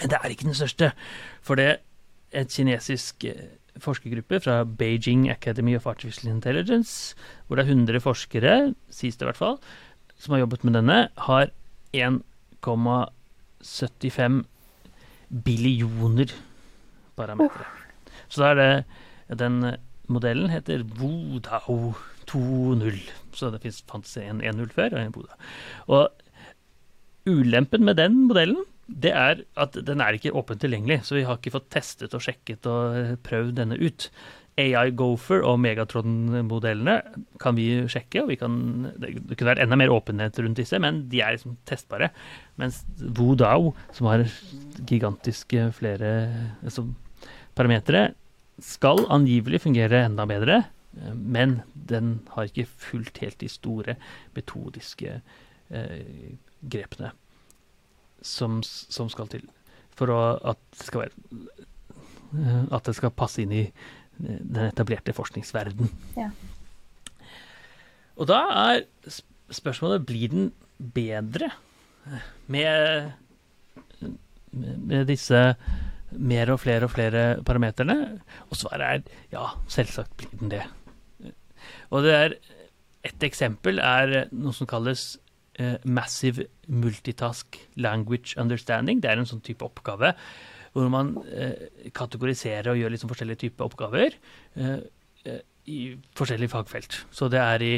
Men 0.00 0.10
det 0.10 0.18
er 0.20 0.32
ikke 0.32 0.48
den 0.48 0.58
største. 0.58 0.92
For 1.42 1.58
det 1.58 1.68
er 1.68 1.76
et 2.40 2.50
kinesisk 2.50 3.24
eh, 3.28 3.46
forskergruppe 3.78 4.40
fra 4.42 4.62
Beijing 4.64 5.28
Academy 5.30 5.76
of 5.76 5.86
Artificial 5.86 6.32
Intelligence, 6.32 7.14
hvor 7.46 7.56
det 7.56 7.66
er 7.66 7.74
100 7.74 8.00
forskere, 8.00 8.74
sies 8.90 9.16
det 9.16 9.26
i 9.26 9.30
hvert 9.30 9.38
fall, 9.38 9.58
som 10.18 10.34
har 10.34 10.44
jobbet 10.44 10.64
med 10.64 10.78
denne, 10.78 10.98
har 11.28 11.50
1,5 11.94 13.10
75 13.64 14.44
billioner 15.44 16.34
parametere. 17.18 17.66
Så 18.28 18.42
da 18.42 18.52
er 18.52 18.60
det 18.60 19.38
Den 19.40 19.62
modellen 20.06 20.50
heter 20.52 20.82
Vodao 20.98 21.94
2.0. 22.28 23.00
Så 23.32 23.50
det 23.50 23.62
fantes 23.88 24.16
en 24.20 24.42
1.0 24.44 24.68
før 24.74 24.94
og 24.94 25.00
en 25.00 25.14
Boda. 25.14 25.38
Og 25.88 26.10
ulempen 27.26 27.84
med 27.84 27.96
den 27.96 28.26
modellen 28.28 28.64
det 28.84 29.14
er 29.16 29.38
at 29.56 29.76
den 29.80 30.02
er 30.04 30.12
ikke 30.12 30.34
åpent 30.36 30.60
tilgjengelig, 30.60 31.06
så 31.08 31.16
vi 31.16 31.24
har 31.24 31.38
ikke 31.38 31.54
fått 31.54 31.70
testet 31.72 32.12
og 32.12 32.20
sjekket 32.20 32.66
og 32.68 33.14
prøvd 33.24 33.54
denne 33.56 33.78
ut. 33.80 34.10
AI 34.60 34.92
Gopher 34.94 35.42
og 35.42 35.58
Megatron-modellene 35.62 36.98
kan 37.42 37.56
vi 37.58 37.66
sjekke. 37.90 38.22
og 38.22 38.28
vi 38.30 38.36
kan, 38.38 38.92
Det 38.98 39.36
kunne 39.36 39.50
vært 39.50 39.62
enda 39.64 39.76
mer 39.76 39.90
åpenhet 39.90 40.38
rundt 40.38 40.60
disse, 40.60 40.78
men 40.78 41.08
de 41.10 41.20
er 41.20 41.34
liksom 41.34 41.56
testbare. 41.66 42.10
Mens 42.56 42.84
Wudao, 43.00 43.74
som 43.92 44.06
har 44.06 44.26
gigantiske 44.86 45.72
flere 45.74 46.12
altså, 46.62 46.86
parametere, 47.54 48.14
skal 48.62 49.06
angivelig 49.10 49.64
fungere 49.66 50.04
enda 50.06 50.26
bedre. 50.26 50.62
Men 51.14 51.62
den 51.74 52.20
har 52.36 52.46
ikke 52.46 52.68
fulgt 52.70 53.18
helt 53.18 53.40
de 53.40 53.48
store 53.50 53.96
metodiske 54.36 55.18
eh, 55.70 56.36
grepene 56.62 57.10
som, 58.22 58.62
som, 58.62 59.10
skal 59.10 59.28
til 59.32 59.44
for 59.94 60.10
å, 60.10 60.20
at, 60.54 60.60
det 60.78 60.86
skal 60.86 61.04
være, 61.04 61.42
eh, 62.38 62.62
at 62.70 62.86
det 62.86 62.94
skal 62.96 63.14
passe 63.14 63.42
inn 63.42 63.52
i 63.54 63.64
den 64.18 64.66
etablerte 64.68 65.14
forskningsverden. 65.16 65.90
Ja. 66.18 66.30
Og 68.14 68.28
da 68.30 68.40
er 68.70 68.84
spørsmålet 69.54 70.06
blir 70.06 70.30
den 70.30 70.52
bedre 70.94 71.50
med, 72.46 73.10
med 74.52 75.08
disse 75.10 75.42
mer 76.14 76.52
og 76.54 76.60
flere 76.62 76.86
og 76.86 76.94
flere 76.94 77.24
parameterne? 77.46 77.98
Og 78.50 78.58
svaret 78.60 78.86
er 78.86 79.34
ja, 79.34 79.48
selvsagt 79.68 80.16
blir 80.20 80.32
den 80.40 80.54
det. 80.54 80.64
Og 81.90 82.04
det 82.06 82.14
er 82.14 82.38
et 83.04 83.26
eksempel 83.26 83.80
er 83.82 84.28
noe 84.32 84.54
som 84.56 84.68
kalles 84.68 85.14
uh, 85.60 85.76
Massive 85.84 86.46
Multitask 86.68 87.58
Language 87.76 88.38
Understanding. 88.40 89.02
Det 89.02 89.10
er 89.10 89.20
en 89.20 89.28
sånn 89.28 89.44
type 89.44 89.66
oppgave 89.66 90.14
hvor 90.74 90.90
man 90.90 91.14
eh, 91.30 91.68
kategoriserer 91.94 92.72
og 92.72 92.80
gjør 92.80 92.94
liksom 92.94 93.12
forskjellige 93.12 93.44
typer 93.44 93.68
oppgaver 93.68 94.16
eh, 94.58 94.80
eh, 95.24 95.44
i 95.70 95.78
forskjellige 96.18 96.52
fagfelt. 96.52 97.04
Så 97.14 97.30
det 97.32 97.40
er 97.40 97.62
i 97.64 97.76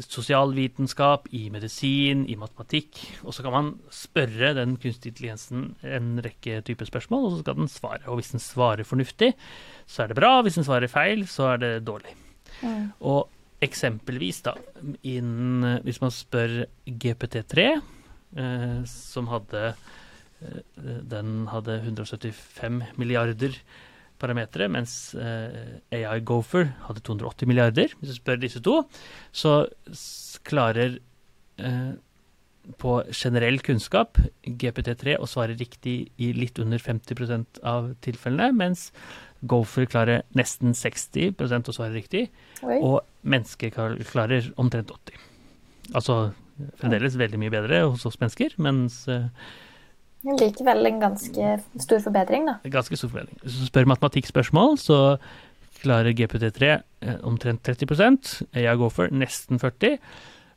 sosialvitenskap, 0.00 1.26
i 1.36 1.50
medisin, 1.52 2.24
i 2.24 2.36
matematikk. 2.40 2.96
Og 3.26 3.36
så 3.36 3.44
kan 3.44 3.52
man 3.52 3.70
spørre 3.92 4.54
den 4.56 4.78
kunstige 4.80 5.12
intelligensen 5.12 5.66
en 5.84 6.14
rekke 6.24 6.62
typer 6.64 6.88
spørsmål, 6.88 7.26
og 7.26 7.34
så 7.34 7.42
skal 7.42 7.58
den 7.60 7.68
svare. 7.68 8.02
Og 8.08 8.20
hvis 8.20 8.32
den 8.32 8.42
svarer 8.42 8.88
fornuftig, 8.88 9.34
så 9.86 10.04
er 10.04 10.12
det 10.12 10.16
bra. 10.16 10.34
Hvis 10.42 10.56
den 10.56 10.66
svarer 10.68 10.88
feil, 10.88 11.26
så 11.28 11.52
er 11.52 11.62
det 11.62 11.72
dårlig. 11.86 12.16
Mm. 12.62 12.88
Og 13.04 13.28
eksempelvis, 13.62 14.40
da, 14.48 14.56
innen 15.06 15.82
hvis 15.84 16.00
man 16.02 16.14
spør 16.14 16.62
GPT3, 16.88 17.68
eh, 18.40 18.78
som 18.88 19.28
hadde 19.30 19.74
Den 21.12 21.46
hadde 21.52 21.80
175 21.84 22.82
milliarder 23.00 23.56
parametere, 24.22 24.68
mens 24.70 25.14
eh, 25.18 25.80
AI 25.98 26.20
Gopher 26.26 26.70
hadde 26.86 27.02
280 27.04 27.50
milliarder. 27.50 27.92
Hvis 27.98 28.14
du 28.14 28.20
spør 28.20 28.40
disse 28.42 28.62
to, 28.62 28.78
så 29.34 29.54
klarer 30.46 30.98
eh, 31.58 31.92
på 32.78 32.94
generell 33.10 33.58
kunnskap 33.66 34.20
GPT3 34.46 35.16
å 35.18 35.26
svare 35.30 35.58
riktig 35.58 35.96
i 36.22 36.30
litt 36.36 36.60
under 36.62 36.78
50% 36.78 37.62
av 37.66 37.92
tilfellene, 38.04 38.52
mens 38.54 38.90
Gopher 39.50 39.88
klarer 39.90 40.22
nesten 40.38 40.76
60 40.78 41.34
å 41.42 41.74
svare 41.74 41.96
riktig, 41.96 42.28
Oi. 42.62 42.78
og 42.78 43.00
mennesker 43.26 43.72
klarer 43.74 44.52
omtrent 44.60 44.94
80 44.94 45.28
Altså 45.98 46.14
fremdeles 46.78 47.16
veldig 47.18 47.40
mye 47.42 47.50
bedre 47.50 47.80
hos 47.88 48.06
oss 48.06 48.20
mennesker, 48.20 48.54
mens 48.62 49.02
Likevel 50.22 50.86
en 50.86 51.00
ganske 51.02 51.54
stor 51.82 52.02
forbedring, 52.04 52.46
da. 52.46 52.58
Ganske 52.70 52.98
stor 52.98 53.10
forbedring. 53.10 53.40
Hvis 53.42 53.58
du 53.58 53.66
spør 53.66 53.88
matematikkspørsmål, 53.90 54.76
så 54.78 54.98
klarer 55.82 56.14
GPT3 56.14 56.68
eh, 56.68 57.16
omtrent 57.26 57.66
30% 57.66 58.30
går 58.78 58.92
for 58.94 59.10
nesten 59.10 59.58
40 59.58 59.98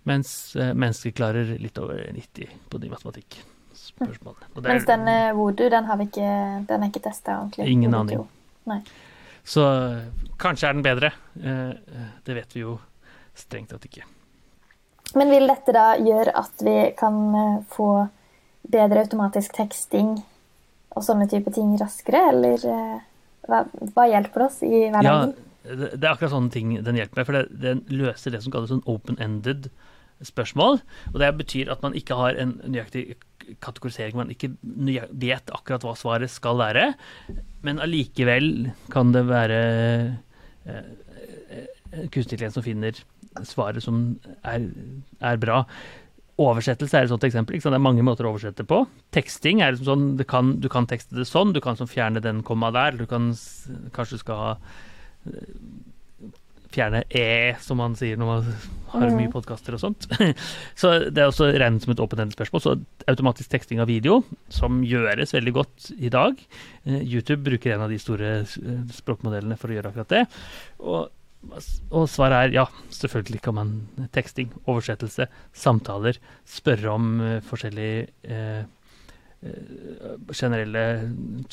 mens 0.05 0.29
eh, 0.55 0.74
mennesker 0.77 1.15
klarer 1.17 1.55
litt 1.57 1.79
over 1.81 1.98
90 2.13 2.51
på 2.69 2.81
de 2.81 2.91
matematikkspørsmålene. 2.91 4.51
Er, 4.53 4.67
mens 4.67 4.86
den 4.86 5.07
uh, 5.10 5.31
Voodoo, 5.34 5.72
den, 5.74 5.88
har 5.89 5.98
vi 5.98 6.05
ikke, 6.12 6.34
den 6.69 6.86
er 6.86 6.91
ikke 6.91 7.01
testa 7.07 7.39
ordentlig? 7.41 7.72
Ingen 7.74 7.98
aning. 7.98 8.22
Nei. 8.69 8.84
Så 9.45 9.65
kanskje 10.41 10.69
er 10.69 10.77
den 10.77 10.86
bedre. 10.86 11.12
det 11.36 12.38
vet 12.38 12.53
vi 12.55 12.63
jo 12.63 12.79
strengt 13.38 13.69
tatt 13.74 13.84
ikke. 13.86 14.05
Men 15.17 15.29
vil 15.29 15.45
dette 15.50 15.74
da 15.74 15.91
gjøre 16.01 16.34
at 16.38 16.63
vi 16.65 16.77
kan 16.98 17.19
få 17.69 17.89
bedre 18.72 19.05
automatisk 19.05 19.55
teksting 19.57 20.15
og 20.95 21.03
sånne 21.03 21.27
type 21.31 21.51
ting 21.55 21.74
raskere, 21.79 22.22
eller 22.31 22.62
eh, 22.72 23.00
hva, 23.50 23.65
hva 23.95 24.05
hjelper 24.10 24.48
oss 24.48 24.62
i 24.65 24.88
hverdagen? 24.93 25.36
Ja, 25.36 25.43
det 25.65 26.03
er 26.03 26.12
akkurat 26.12 26.34
sånne 26.36 26.53
ting 26.53 26.75
den 26.86 27.00
hjelper 27.00 27.22
med, 27.22 27.27
for 27.27 27.55
den 27.65 27.84
løser 27.91 28.34
det 28.34 28.43
som 28.43 28.53
kalles 28.53 28.72
sånn 28.72 28.86
open-ended 28.89 29.69
spørsmål. 30.25 30.79
Og 31.13 31.17
det 31.22 31.31
betyr 31.39 31.72
at 31.74 31.81
man 31.84 31.95
ikke 31.98 32.17
har 32.19 32.38
en 32.39 32.55
nøyaktig 32.63 33.17
kategorisering, 33.62 34.17
man 34.17 34.31
ikke 34.34 34.53
vet 35.12 35.51
akkurat 35.53 35.84
hva 35.86 35.95
svaret 36.00 36.31
skal 36.34 36.57
være, 36.62 36.91
men 37.65 37.81
allikevel 37.84 38.69
kan 38.93 39.12
det 39.15 39.25
være 39.29 39.60
eh, 39.65 40.15
eh 40.69 40.93
kunstig 42.12 42.36
intelligens 42.36 42.57
som 42.57 42.63
finner 42.65 42.98
svaret 43.48 43.84
som 43.84 44.00
er, 44.43 44.65
er 45.24 45.38
bra. 45.39 45.62
Oversettelse 46.42 46.98
er 47.00 47.06
et 47.06 47.12
sånt 47.13 47.24
eksempel. 47.24 47.56
Det 47.56 47.72
er 47.72 47.80
mange 47.80 48.04
måter 48.04 48.27
å 48.27 48.34
oversette 48.34 48.65
på. 48.68 48.82
Teksting 49.15 49.62
er 49.63 49.72
liksom 49.72 49.88
sånn 49.88 50.27
kan, 50.27 50.56
Du 50.60 50.68
kan 50.72 50.88
tekste 50.89 51.15
det 51.15 51.30
sånn, 51.30 51.54
du 51.56 51.62
kan 51.63 51.80
sånn 51.80 51.92
fjerne 51.92 52.24
den 52.24 52.44
komma 52.44 52.74
der. 52.75 52.98
Du 53.00 53.06
kan 53.08 53.32
Kanskje 53.96 54.20
skal 54.20 54.42
ha 54.42 54.50
eh, 55.32 55.54
fjerne 56.75 57.06
e, 57.08 57.56
som 57.63 57.80
man 57.80 57.96
sier 57.96 58.20
når 58.20 58.27
man 58.27 58.50
har 58.92 59.15
mye 59.15 59.32
podkaster 59.32 59.77
og 59.77 59.84
sånt. 59.86 60.08
Så 60.82 60.92
det 61.08 61.24
er 61.24 61.30
også 61.30 61.54
regnet 61.56 61.86
som 61.86 61.96
et 61.96 62.04
åpenhendt 62.04 62.36
spørsmål. 62.36 62.63
Så 62.63 62.75
automatisk 63.12 63.51
teksting 63.54 63.80
av 63.80 63.88
video, 63.92 64.22
som 64.51 64.84
gjøres 64.84 65.36
veldig 65.36 65.56
godt 65.56 65.92
i 65.96 66.12
dag. 66.13 66.39
Eh, 66.84 67.00
YouTube 67.00 67.46
bruker 67.48 67.75
en 67.75 67.86
av 67.88 67.94
de 67.94 68.01
store 68.01 68.42
eh, 68.44 68.82
språkmodellene 69.00 69.60
for 69.62 69.72
å 69.72 69.77
gjøre 69.77 69.94
akkurat 69.94 70.18
det. 70.18 70.25
Og 70.84 71.06
og 71.92 72.08
svaret 72.12 72.38
er 72.38 72.56
ja, 72.56 72.66
selvfølgelig 72.94 73.42
kan 73.46 73.58
man 73.58 73.74
teksting, 74.16 74.54
oversettelse, 74.66 75.28
samtaler, 75.56 76.20
spørre 76.50 76.94
om 76.96 77.12
uh, 77.22 77.38
forskjellige 77.46 78.08
uh, 78.30 78.64
generelle 80.34 80.84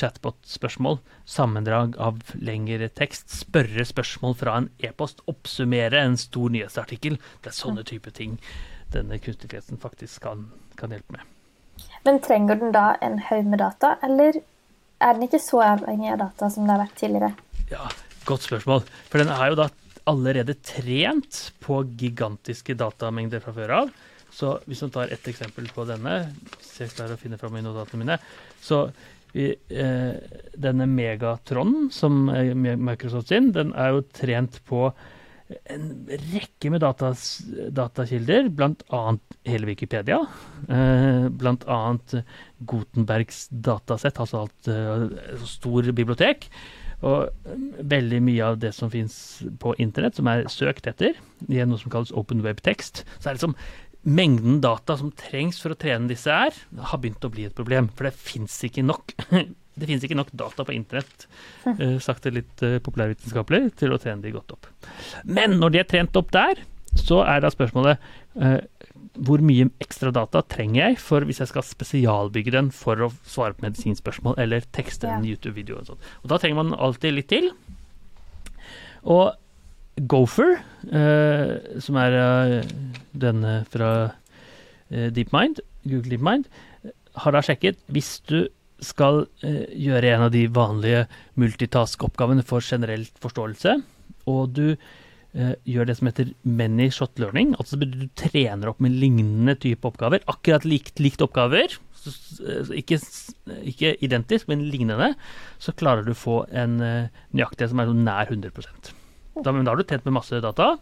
chatbot-spørsmål, 0.01 1.01
sammendrag 1.29 1.99
av 2.01 2.23
lengre 2.41 2.89
tekst, 2.89 3.29
spørre 3.43 3.85
spørsmål 3.85 4.37
fra 4.39 4.55
en 4.61 4.71
e-post, 4.81 5.21
oppsummere 5.29 6.01
en 6.01 6.17
stor 6.21 6.55
nyhetsartikkel. 6.55 7.19
Det 7.43 7.53
er 7.53 7.59
sånne 7.59 7.85
type 7.89 8.15
ting 8.17 8.39
denne 8.95 9.19
kunstig 9.21 9.61
faktisk 9.81 10.25
kan, 10.25 10.47
kan 10.81 10.95
hjelpe 10.95 11.19
med. 11.19 11.29
Men 12.07 12.21
trenger 12.25 12.59
den 12.61 12.73
da 12.75 12.95
en 13.05 13.19
haug 13.29 13.45
med 13.51 13.61
data, 13.61 13.97
eller 14.05 14.41
er 15.03 15.15
den 15.17 15.29
ikke 15.29 15.43
så 15.43 15.61
avhengig 15.67 16.15
av 16.15 16.25
data 16.25 16.49
som 16.53 16.65
det 16.65 16.75
har 16.75 16.83
vært 16.87 16.99
tidligere? 17.01 17.33
Ja, 17.73 17.91
Godt 18.25 18.47
spørsmål. 18.47 18.85
For 19.11 19.19
den 19.19 19.31
er 19.35 19.51
jo 19.51 19.57
da 19.59 19.69
allerede 20.11 20.57
trent 20.65 21.45
på 21.63 21.83
gigantiske 21.99 22.77
datamengder 22.79 23.43
fra 23.45 23.55
før 23.57 23.77
av. 23.83 23.95
Så 24.33 24.55
hvis 24.67 24.81
man 24.87 24.93
tar 24.95 25.13
ett 25.13 25.27
eksempel 25.29 25.69
på 25.75 25.85
denne, 25.89 26.23
hvis 26.57 26.77
jeg 26.81 26.95
klarer 26.95 27.19
å 27.19 27.21
finne 27.21 27.39
fram 27.41 27.59
i 27.59 27.65
notatene 27.65 28.01
mine 28.01 28.17
Så 28.65 28.87
vi, 29.33 29.51
eh, 29.69 30.15
denne 30.57 30.87
Megatron, 30.89 31.91
som 31.93 32.29
er 32.33 32.55
Microsoft 32.55 33.29
sin, 33.29 33.53
den 33.53 33.73
er 33.77 33.93
jo 33.93 34.07
trent 34.13 34.61
på 34.69 34.91
en 35.73 35.89
rekke 36.33 36.71
med 36.73 36.81
datas, 36.81 37.43
datakilder, 37.77 38.49
bl.a. 38.57 39.03
hele 39.49 39.69
Wikipedia. 39.69 40.21
Eh, 40.69 41.29
bl.a. 41.29 41.81
Gutenbergs 42.73 43.47
datasett, 43.51 44.21
altså 44.23 44.45
alt 44.47 44.71
eh, 44.73 45.45
stor 45.49 45.93
bibliotek. 45.93 46.49
Og 47.03 47.31
veldig 47.93 48.21
mye 48.23 48.51
av 48.53 48.59
det 48.63 48.73
som 48.77 48.91
fins 48.93 49.15
på 49.63 49.75
internett, 49.83 50.19
som 50.19 50.29
er 50.31 50.45
søkt 50.53 50.87
etter, 50.91 51.17
i 51.49 51.63
noe 51.67 51.81
som 51.81 51.91
kalles 51.93 52.15
open 52.15 52.45
web 52.47 52.63
text, 52.63 53.03
så 53.19 53.29
er 53.29 53.33
det 53.33 53.41
liksom 53.41 53.57
mengden 54.03 54.61
data 54.63 54.97
som 54.99 55.13
trengs 55.15 55.61
for 55.63 55.75
å 55.75 55.79
trene 55.79 56.11
disse 56.11 56.31
her, 56.31 56.55
har 56.91 57.03
begynt 57.03 57.27
å 57.27 57.31
bli 57.33 57.47
et 57.49 57.57
problem. 57.59 57.91
For 57.97 58.09
det 58.09 58.15
fins 58.19 58.59
ikke 58.69 58.87
nok. 58.87 59.17
Det 59.73 59.87
finnes 59.89 60.03
ikke 60.05 60.19
nok 60.19 60.29
data 60.37 60.67
på 60.69 60.75
internett, 60.77 61.23
uh, 61.65 61.95
sagt 62.05 62.27
det 62.27 62.35
litt 62.37 62.61
uh, 62.61 62.75
populærvitenskapelig, 62.85 63.71
til 63.81 63.95
å 63.95 63.99
trene 64.03 64.21
de 64.21 64.35
godt 64.35 64.53
opp. 64.53 64.67
Men 65.25 65.57
når 65.63 65.73
de 65.73 65.81
er 65.81 65.87
trent 65.89 66.19
opp 66.21 66.29
der, 66.35 66.61
så 67.01 67.23
er 67.25 67.41
da 67.41 67.49
spørsmålet 67.49 68.03
uh, 68.37 68.59
hvor 69.13 69.43
mye 69.45 69.69
ekstra 69.83 70.13
data 70.15 70.41
trenger 70.49 70.81
jeg 70.81 70.99
for 71.03 71.27
hvis 71.29 71.43
jeg 71.43 71.51
skal 71.51 71.67
spesialbygge 71.67 72.55
den 72.55 72.71
for 72.75 73.01
å 73.05 73.11
svare 73.29 73.57
på 73.57 73.67
medisinspørsmål 73.67 74.39
eller 74.41 74.65
tekste 74.73 75.11
en 75.11 75.27
YouTube-video. 75.29 75.83
Og, 75.83 75.91
sånt. 75.91 76.11
og 76.23 76.33
Da 76.33 76.39
trenger 76.41 76.63
man 76.63 76.75
alltid 76.79 77.17
litt 77.17 77.29
til. 77.33 77.51
Og 79.03 79.35
Gopher, 80.09 80.63
eh, 80.89 81.79
som 81.85 81.99
er 82.01 82.17
eh, 82.17 82.73
denne 83.13 83.59
fra 83.69 83.93
eh, 84.89 85.11
DeepMind, 85.13 85.61
Google 85.85 86.15
DeepMind, 86.15 86.49
har 87.21 87.37
da 87.37 87.43
sjekket 87.45 87.81
hvis 87.93 88.17
du 88.31 88.47
skal 88.83 89.27
eh, 89.45 89.69
gjøre 89.77 90.15
en 90.15 90.27
av 90.27 90.33
de 90.35 90.47
vanlige 90.51 91.05
multitask-oppgavene 91.41 92.45
for 92.47 92.65
generell 92.65 93.05
forståelse, 93.23 93.77
og 94.33 94.57
du 94.57 94.67
gjør 95.33 95.89
det 95.89 95.97
som 95.97 96.09
heter 96.11 96.33
many 96.45 96.91
shot 96.93 97.21
learning. 97.21 97.55
Altså 97.61 97.79
du 97.81 97.87
trener 98.21 98.69
opp 98.69 98.83
med 98.85 98.93
lignende 99.01 99.55
type 99.57 99.89
oppgaver. 99.89 100.21
Akkurat 100.29 100.67
likt, 100.69 101.01
likt 101.01 101.25
oppgaver. 101.25 101.79
Så, 102.03 102.13
uh, 102.43 102.73
ikke, 102.77 102.99
ikke, 103.69 103.95
identisk, 104.05 104.51
men 104.51 104.67
lignende. 104.73 105.13
Så 105.63 105.75
klarer 105.79 106.05
du 106.05 106.13
å 106.15 106.19
få 106.19 106.43
en 106.51 106.81
uh, 106.83 107.23
nøyaktighet 107.33 107.73
som 107.73 107.83
er 107.83 107.95
nær 107.97 108.33
100 108.33 108.53
da, 109.33 109.49
men 109.49 109.65
da 109.65 109.73
har 109.73 109.81
du 109.81 109.89
tjent 109.89 110.05
med 110.05 110.13
masse 110.19 110.37
data, 110.45 110.75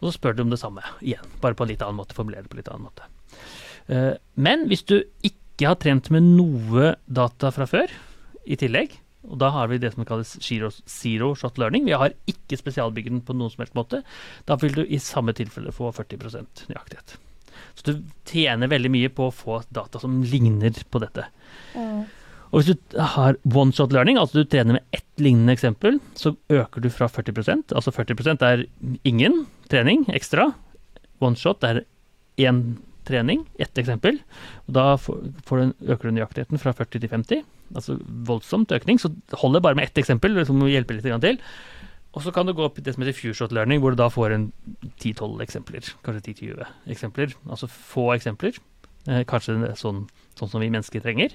og 0.00 0.08
så 0.08 0.16
spør 0.16 0.34
du 0.34 0.40
om 0.42 0.50
det 0.50 0.58
samme 0.58 0.82
igjen. 1.06 1.22
Bare 1.38 1.54
på 1.54 1.62
en 1.62 1.70
litt 1.70 1.84
annen 1.86 2.00
måte. 2.00 2.16
Formulere 2.16 2.42
det 2.42 2.50
på 2.50 2.56
en 2.56 2.62
litt 2.64 2.70
annen 2.72 2.88
måte. 2.88 3.06
men 4.34 4.66
hvis 4.70 4.84
du 4.86 4.96
ikke 5.26 5.68
har 5.70 5.78
trent 5.82 6.10
med 6.14 6.26
noe 6.34 6.92
data 7.06 7.50
fra 7.54 7.66
før 7.70 7.94
i 8.42 8.58
tillegg, 8.58 8.94
og 9.28 9.38
da 9.38 9.52
har 9.54 9.68
vi 9.70 9.78
det 9.82 9.92
som 9.94 10.06
kalles 10.06 10.34
zero, 10.42 10.70
zero 10.90 11.32
shot 11.38 11.58
learning. 11.60 11.84
Vi 11.86 11.94
har 11.94 12.14
ikke 12.30 12.58
spesialbygd 12.58 13.12
den 13.12 13.20
på 13.26 13.36
noen 13.36 13.52
som 13.52 13.62
helst 13.62 13.76
måte. 13.78 14.02
Da 14.48 14.56
vil 14.58 14.74
du 14.74 14.82
i 14.82 14.98
samme 15.02 15.34
tilfelle 15.36 15.74
få 15.74 15.92
40% 15.94 16.64
nøyaktighet. 16.72 17.14
Så 17.78 17.86
du 17.86 18.02
tjener 18.28 18.70
veldig 18.72 18.90
mye 18.92 19.12
på 19.14 19.28
å 19.28 19.34
få 19.34 19.60
data 19.70 20.00
som 20.02 20.20
ligner 20.26 20.74
på 20.90 21.02
dette. 21.02 21.28
Mm. 21.76 22.02
Og 22.52 22.60
hvis 22.60 22.74
du 22.74 22.98
har 23.16 23.38
one 23.48 23.72
shot 23.72 23.94
learning, 23.94 24.18
altså 24.20 24.42
du 24.42 24.50
trener 24.50 24.76
med 24.76 24.98
ett 24.98 25.22
lignende 25.22 25.54
eksempel, 25.56 25.96
så 26.18 26.34
øker 26.52 26.84
du 26.84 26.90
fra 26.92 27.08
40% 27.08 27.72
Altså 27.72 27.94
40% 27.94 28.44
er 28.44 28.66
ingen 29.08 29.46
trening 29.72 30.04
ekstra. 30.12 30.50
One 31.22 31.38
shot 31.38 31.64
er 31.64 31.84
én 32.36 32.76
trening. 33.08 33.44
Ett 33.60 33.78
eksempel. 33.78 34.20
Og 34.66 34.74
da 34.78 34.86
får, 35.00 35.20
du, 35.50 35.74
øker 35.92 36.08
du 36.08 36.16
nøyaktigheten 36.16 36.60
fra 36.62 36.74
40 36.76 37.02
til 37.02 37.12
50. 37.12 37.44
Altså 37.74 37.98
voldsomt 38.28 38.72
økning. 38.74 39.00
Så 39.00 39.12
holder 39.40 39.64
bare 39.64 39.78
med 39.78 39.88
ett 39.88 40.02
eksempel, 40.02 40.36
som 40.46 40.60
må 40.60 40.70
hjelpe 40.72 40.96
litt 40.96 41.08
til. 41.24 41.40
Og 42.12 42.24
så 42.24 42.32
kan 42.34 42.46
du 42.46 42.52
gå 42.52 42.64
opp 42.66 42.76
i 42.78 42.84
det 42.84 42.92
som 42.94 43.04
heter 43.04 43.16
few 43.16 43.32
shot 43.36 43.54
learning, 43.56 43.80
hvor 43.80 43.94
du 43.94 44.00
da 44.02 44.10
får 44.12 44.34
en 44.34 44.50
10-12 45.00 45.40
eksempler. 45.46 45.94
Kanskje 46.04 46.34
10-20 46.34 46.66
eksempler. 46.92 47.32
Altså 47.48 47.68
få 47.72 48.10
eksempler. 48.16 48.58
Eh, 49.08 49.24
kanskje 49.26 49.56
sånn, 49.80 50.04
sånn, 50.38 50.50
som 50.52 50.62
vi 50.62 50.70
mennesker 50.70 51.02
trenger. 51.02 51.32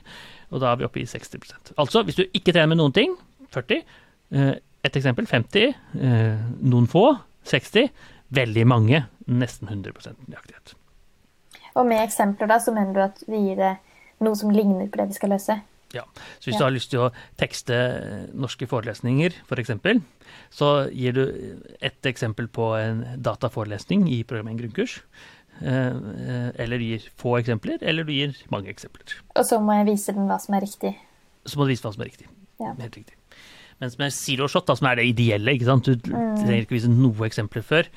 Og 0.54 0.62
da 0.64 0.72
er 0.72 0.80
vi 0.80 0.88
oppe 0.88 1.02
i 1.02 1.08
60% 1.10 1.74
Altså, 1.76 2.04
hvis 2.08 2.20
du 2.20 2.24
ikke 2.28 2.54
trener 2.54 2.72
med 2.72 2.80
noen 2.80 2.96
ting, 2.96 3.18
40. 3.56 3.82
Eh, 4.32 4.54
et 4.88 5.00
eksempel 5.00 5.28
50. 5.28 5.74
Eh, 5.98 6.46
noen 6.62 6.88
få, 6.92 7.10
60. 7.50 7.90
Veldig 8.38 8.68
mange, 8.70 9.06
nesten 9.28 9.72
100% 9.72 10.30
nøyaktighet. 10.30 10.76
Og 11.78 11.88
med 11.88 12.02
eksempler, 12.02 12.50
da, 12.50 12.60
så 12.64 12.74
mener 12.76 12.96
du 12.96 13.04
at 13.06 13.24
vi 13.30 13.42
gir 13.50 13.60
det 13.60 13.74
noe 14.26 14.38
som 14.38 14.54
ligner 14.54 14.90
på 14.90 15.02
det 15.02 15.12
vi 15.12 15.18
skal 15.20 15.36
løse? 15.36 15.60
Ja. 15.96 16.04
Så 16.40 16.50
hvis 16.50 16.58
du 16.60 16.66
har 16.66 16.74
lyst 16.74 16.92
til 16.92 17.06
å 17.06 17.12
tekste 17.40 17.78
norske 18.36 18.68
forelesninger, 18.68 19.38
f.eks., 19.38 19.48
for 19.50 19.62
eksempel, 19.62 20.02
så 20.52 20.72
gir 20.92 21.16
du 21.16 21.24
et 21.80 22.10
eksempel 22.10 22.50
på 22.52 22.74
en 22.80 23.04
dataforelesning 23.24 24.08
i 24.12 24.24
programmering 24.28 24.60
grunnkurs. 24.66 25.00
Eh, 25.62 26.50
eller 26.62 26.82
du 26.82 26.88
gir 26.90 27.06
få 27.18 27.38
eksempler, 27.40 27.80
eller 27.82 28.08
du 28.08 28.14
gir 28.14 28.36
mange 28.54 28.70
eksempler. 28.74 29.16
Og 29.36 29.48
så 29.48 29.62
må 29.64 29.80
jeg 29.80 29.94
vise 29.94 30.16
den 30.18 30.28
hva 30.30 30.40
som 30.42 30.58
er 30.58 30.66
riktig? 30.68 30.94
Så 31.48 31.58
må 31.58 31.66
du 31.66 31.74
vise 31.74 31.86
hva 31.86 31.94
som 31.96 32.04
er 32.04 32.12
riktig. 32.12 32.28
Ja. 32.62 32.74
Helt 32.82 33.00
riktig. 33.00 33.16
Mens 33.82 33.98
med 34.00 34.14
zero 34.14 34.48
shot, 34.50 34.66
da, 34.68 34.76
som 34.78 34.90
er 34.90 35.00
det 35.00 35.06
ideelle, 35.12 35.54
du 35.62 35.92
mm. 35.94 36.38
trenger 36.42 36.64
ikke 36.64 36.78
vise 36.80 36.90
noe 36.90 37.28
eksempler 37.30 37.66
før, 37.66 37.90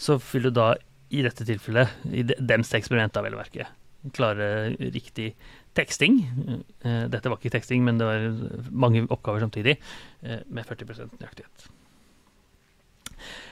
så 0.00 0.16
fyller 0.20 0.52
du 0.52 0.60
da 0.60 0.68
i 1.10 1.22
dette 1.22 1.46
tilfellet, 1.46 1.92
i 2.10 2.24
dems 2.26 2.72
eksperiment 2.76 3.16
vel 3.22 3.36
å 3.36 3.40
merke, 3.40 3.68
klare 4.16 4.48
riktig 4.94 5.32
teksting. 5.76 6.20
Eh, 6.82 7.06
dette 7.12 7.30
var 7.30 7.38
ikke 7.38 7.54
teksting, 7.56 7.84
men 7.86 8.00
det 8.00 8.08
var 8.08 8.26
mange 8.70 9.04
oppgaver 9.06 9.44
samtidig, 9.44 9.76
eh, 10.22 10.42
med 10.48 10.66
40% 10.66 11.18
nøyaktighet. 11.20 11.68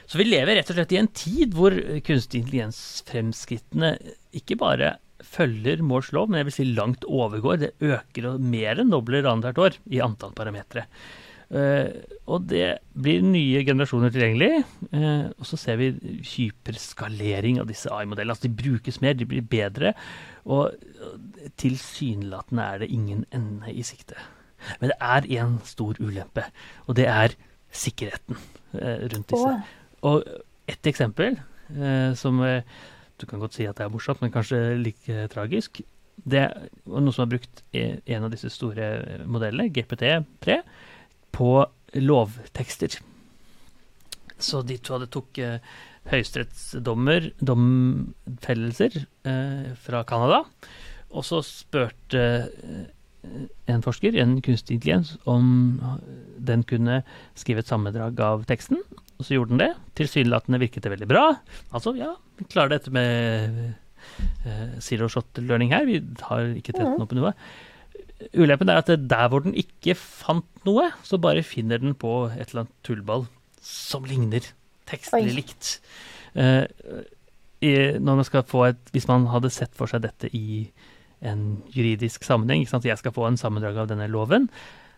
Så 0.07 0.21
vi 0.21 0.27
lever 0.29 0.59
rett 0.59 0.71
og 0.71 0.77
slett 0.77 0.93
i 0.93 1.01
en 1.01 1.09
tid 1.09 1.55
hvor 1.57 1.75
kunstig 2.05 2.43
intelligens-fremskrittene 2.43 3.95
ikke 4.37 4.59
bare 4.61 4.99
følger 5.25 5.81
Moores 5.83 6.13
lov, 6.13 6.29
men 6.29 6.43
jeg 6.43 6.49
vil 6.51 6.57
si 6.59 6.67
langt 6.75 7.07
overgår. 7.09 7.61
Det 7.63 7.73
øker 7.81 8.35
og 8.35 8.41
mer 8.45 8.81
enn 8.81 8.93
dobler 8.93 9.25
annethvert 9.25 9.63
år 9.65 9.79
i 9.95 10.03
antall 10.05 10.35
parametere. 10.37 10.85
Uh, 11.53 11.91
og 12.31 12.47
det 12.49 12.79
blir 12.97 13.25
nye 13.25 13.61
generasjoner 13.67 14.13
tilgjengelig. 14.15 14.63
Uh, 14.95 15.29
og 15.37 15.49
så 15.49 15.59
ser 15.61 15.79
vi 15.81 15.91
hyperskalering 16.35 17.61
av 17.61 17.69
disse 17.69 17.91
AI-modellene. 17.93 18.35
Altså 18.35 18.49
de 18.49 18.63
brukes 18.63 19.01
mer, 19.05 19.17
de 19.19 19.29
blir 19.29 19.45
bedre. 19.45 19.93
Og 20.45 20.73
tilsynelatende 21.61 22.65
er 22.65 22.83
det 22.83 22.91
ingen 22.93 23.25
ende 23.35 23.73
i 23.73 23.85
sikte. 23.87 24.17
Men 24.81 24.93
det 24.93 24.99
er 25.05 25.29
en 25.43 25.59
stor 25.69 25.99
ulempe, 26.01 26.47
og 26.89 26.97
det 26.97 27.05
er 27.11 27.35
sikkerheten 27.75 28.39
rundt 28.73 29.33
disse. 29.33 29.51
Og 30.09 30.25
et 30.71 30.89
eksempel 30.89 31.37
som 32.17 32.41
Du 33.21 33.27
kan 33.27 33.39
godt 33.39 33.55
si 33.55 33.65
at 33.65 33.77
det 33.79 33.85
er 33.85 33.93
morsomt, 33.93 34.23
men 34.23 34.33
kanskje 34.33 34.77
like 34.81 35.29
tragisk. 35.31 35.81
Det 36.17 36.41
er 36.41 36.65
noe 36.87 37.13
som 37.13 37.23
har 37.23 37.31
brukt 37.37 37.63
en 37.73 38.25
av 38.27 38.33
disse 38.33 38.51
store 38.51 38.89
modellene, 39.27 39.69
GPT3 39.71 40.59
på 41.35 41.51
lovtekster. 41.95 42.99
Så 44.39 44.63
de 44.67 44.79
to 44.83 44.97
hadde 44.97 45.11
tok 45.15 45.39
eh, 45.43 45.61
høyesterettsdommer, 46.11 47.31
domfellelser, 47.41 49.05
eh, 49.29 49.71
fra 49.85 50.03
Canada. 50.09 50.43
Og 51.15 51.25
så 51.27 51.41
spurte 51.47 52.25
eh, 52.25 52.85
en 53.73 53.85
forsker, 53.85 54.19
en 54.21 54.37
kunstig 54.45 54.77
intelligens, 54.77 55.15
om 55.31 55.79
den 56.37 56.65
kunne 56.69 57.01
skrive 57.39 57.65
et 57.65 57.71
sammendrag 57.71 58.21
av 58.21 58.45
teksten. 58.51 58.83
Og 59.15 59.27
så 59.27 59.37
gjorde 59.37 59.55
den 59.55 59.63
det. 59.63 59.71
Tilsynelatende 60.01 60.61
virket 60.61 60.85
det 60.85 60.93
veldig 60.93 61.09
bra. 61.09 61.25
Altså, 61.73 61.95
ja, 61.97 62.13
vi 62.41 62.49
klarer 62.51 62.75
dette 62.75 62.93
med 62.93 63.63
eh, 64.45 64.75
zero 64.85 65.09
shot 65.09 65.39
learning 65.41 65.73
her. 65.73 65.87
Vi 65.89 66.03
har 66.27 66.51
ikke 66.59 66.75
tett 66.75 66.99
noe 66.99 67.09
på 67.09 67.17
noe. 67.17 67.33
Ulempen 68.35 68.71
er 68.71 68.81
at 68.81 68.91
der 68.91 69.31
hvor 69.31 69.43
den 69.45 69.57
ikke 69.59 69.97
fant 69.99 70.47
noe, 70.67 70.91
så 71.03 71.19
bare 71.21 71.43
finner 71.47 71.83
den 71.83 71.97
på 71.99 72.29
et 72.33 72.53
eller 72.53 72.65
annet 72.65 72.77
tullball 72.87 73.27
som 73.65 74.07
ligner 74.07 74.47
tekstlig 74.89 75.35
likt. 75.35 75.79
Uh, 76.37 76.65
i, 77.65 77.73
når 77.99 78.21
man 78.21 78.27
skal 78.29 78.45
få 78.47 78.67
et, 78.71 78.81
hvis 78.93 79.09
man 79.09 79.29
hadde 79.33 79.53
sett 79.53 79.73
for 79.77 79.91
seg 79.91 80.05
dette 80.05 80.29
i 80.37 80.67
en 81.25 81.63
juridisk 81.73 82.27
sammenheng, 82.27 82.65
ikke 82.65 82.75
sant? 82.75 82.89
jeg 82.89 83.01
skal 83.01 83.15
få 83.17 83.27
en 83.29 83.41
sammendrag 83.41 83.79
av 83.81 83.91
denne 83.93 84.09
loven, 84.13 84.51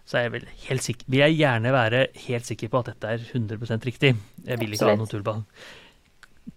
så 0.07 0.19
er 0.19 0.29
jeg 0.29 0.47
helt 0.69 0.87
sikker, 0.87 1.09
vil 1.11 1.25
jeg 1.25 1.39
gjerne 1.41 1.75
være 1.75 2.05
helt 2.29 2.47
sikker 2.47 2.71
på 2.71 2.83
at 2.83 2.93
dette 2.93 3.11
er 3.17 3.27
100 3.27 3.83
riktig. 3.87 4.15
Jeg 4.47 4.61
vil 4.61 4.75
ikke 4.75 4.87
Absolutt. 4.87 4.93
ha 4.93 5.01
noe 5.01 5.11
tullball. 5.11 5.43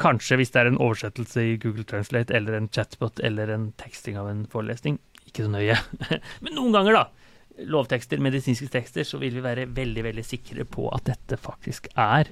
Kanskje 0.02 0.38
hvis 0.38 0.52
det 0.54 0.62
er 0.62 0.70
en 0.70 0.78
oversettelse 0.78 1.46
i 1.46 1.56
Google 1.62 1.86
Translate 1.90 2.36
eller 2.38 2.60
en 2.60 2.70
chatbot 2.70 3.22
eller 3.26 3.50
en 3.56 3.72
teksting 3.82 4.20
av 4.22 4.30
en 4.30 4.44
forelesning, 4.50 5.00
ikke 5.30 5.46
så 5.46 5.54
nøye. 5.54 5.78
Men 6.44 6.58
noen 6.58 6.76
ganger, 6.76 6.98
da, 7.00 7.30
lovtekster, 7.70 8.22
medisinske 8.24 8.70
tekster, 8.72 9.06
så 9.08 9.20
vil 9.22 9.36
vi 9.38 9.44
være 9.44 9.68
veldig, 9.76 10.06
veldig 10.10 10.26
sikre 10.26 10.66
på 10.70 10.88
at 10.96 11.08
dette 11.10 11.40
faktisk 11.42 11.90
er 11.96 12.32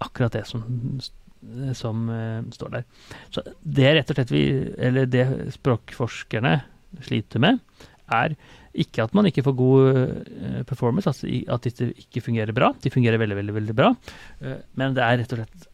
akkurat 0.00 0.34
det 0.38 0.46
som, 0.48 0.64
som 1.76 2.06
uh, 2.08 2.40
står 2.54 2.76
der. 2.78 2.86
Så 3.34 3.44
det 3.60 3.92
rett 3.96 4.12
og 4.12 4.18
slett 4.18 4.32
vi, 4.34 4.44
eller 4.80 5.10
det 5.10 5.26
språkforskerne 5.58 6.56
sliter 7.06 7.42
med, 7.42 7.60
er 8.10 8.34
ikke 8.80 9.04
at 9.04 9.12
man 9.14 9.28
ikke 9.28 9.44
får 9.46 9.58
god 9.58 10.00
uh, 10.00 10.62
performance, 10.68 11.10
altså 11.10 11.28
at 11.28 11.68
disse 11.68 11.90
ikke 12.06 12.24
fungerer 12.24 12.56
bra. 12.56 12.72
De 12.82 12.92
fungerer 12.92 13.20
veldig, 13.20 13.38
veldig, 13.42 13.58
veldig 13.60 13.76
bra. 13.76 13.92
Uh, 14.42 14.58
men 14.80 14.96
det 14.96 15.06
er 15.06 15.22
rett 15.22 15.36
og 15.36 15.44
slett 15.44 15.70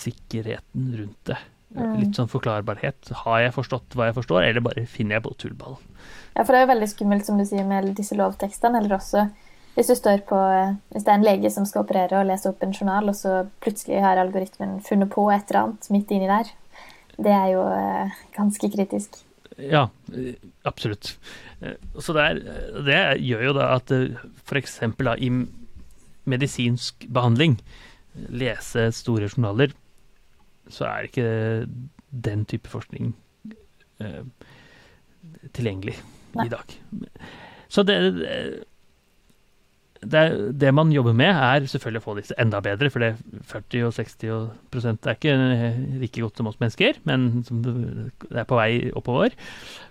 sikkerheten 0.00 0.92
rundt 0.96 1.28
det. 1.28 1.36
Mm. 1.76 2.00
Litt 2.00 2.18
sånn 2.18 2.30
forklarbarhet. 2.30 3.12
Har 3.22 3.44
jeg 3.44 3.54
forstått 3.54 3.94
hva 3.94 4.08
jeg 4.08 4.16
forstår, 4.16 4.42
eller 4.48 4.64
bare 4.64 4.86
finner 4.90 5.18
jeg 5.18 5.26
på 5.26 5.36
tullball? 5.38 5.78
Ja, 6.34 6.42
for 6.42 6.52
det 6.52 6.60
er 6.60 6.66
jo 6.66 6.72
veldig 6.72 6.90
skummelt, 6.90 7.26
som 7.26 7.38
du 7.38 7.46
sier, 7.46 7.66
med 7.66 7.92
disse 7.98 8.18
lovtekstene. 8.18 8.80
Eller 8.80 8.96
også 8.98 9.28
hvis 9.76 9.90
du 9.90 9.94
står 9.94 10.24
på 10.26 10.38
Hvis 10.90 11.06
det 11.06 11.12
er 11.12 11.18
en 11.18 11.26
lege 11.26 11.50
som 11.54 11.66
skal 11.68 11.84
operere 11.84 12.18
og 12.18 12.26
lese 12.28 12.50
opp 12.50 12.62
en 12.66 12.74
journal, 12.74 13.10
og 13.10 13.16
så 13.16 13.44
plutselig 13.62 14.02
har 14.02 14.18
algoritmen 14.18 14.80
funnet 14.86 15.12
på 15.12 15.28
et 15.30 15.50
eller 15.50 15.62
annet 15.62 15.90
midt 15.94 16.14
inni 16.14 16.30
der. 16.30 16.50
Det 17.20 17.32
er 17.36 17.50
jo 17.52 17.62
eh, 17.68 18.18
ganske 18.34 18.70
kritisk. 18.72 19.20
Ja, 19.60 19.88
absolutt. 20.64 21.14
Eh, 21.60 21.76
så 22.00 22.16
det, 22.16 22.24
er, 22.24 22.40
det 22.86 23.00
gjør 23.22 23.46
jo 23.50 23.54
da 23.58 23.68
at 23.76 23.92
eh, 23.94 24.16
f.eks. 24.48 24.80
i 25.20 25.30
medisinsk 26.30 27.06
behandling, 27.12 27.58
lese 28.28 28.88
store 28.96 29.28
journaler 29.30 29.74
så 30.74 30.88
er 30.88 31.08
ikke 31.08 31.28
den 32.10 32.44
type 32.50 32.70
forskning 32.70 33.12
uh, 34.02 34.24
tilgjengelig 35.56 35.96
Nei. 36.34 36.46
i 36.46 36.52
dag. 36.52 36.74
Så 37.70 37.84
det, 37.86 37.96
det, 40.02 40.22
det, 40.60 40.74
man 40.74 40.92
jobber 40.92 41.14
med, 41.16 41.30
er 41.30 41.66
selvfølgelig 41.68 42.02
å 42.02 42.06
få 42.06 42.16
disse 42.18 42.36
enda 42.40 42.62
bedre. 42.64 42.90
For 42.90 43.04
det 43.04 43.12
40 43.50 43.88
og 43.88 43.96
60 43.98 44.34
og 44.34 44.52
prosent 44.72 45.06
er 45.06 45.18
ikke 45.18 45.36
like 46.02 46.24
godt 46.24 46.40
som 46.40 46.50
oss 46.50 46.60
mennesker, 46.62 47.02
men 47.08 47.44
det 47.46 48.42
er 48.42 48.48
på 48.48 48.58
vei 48.58 48.70
oppover. 48.96 49.36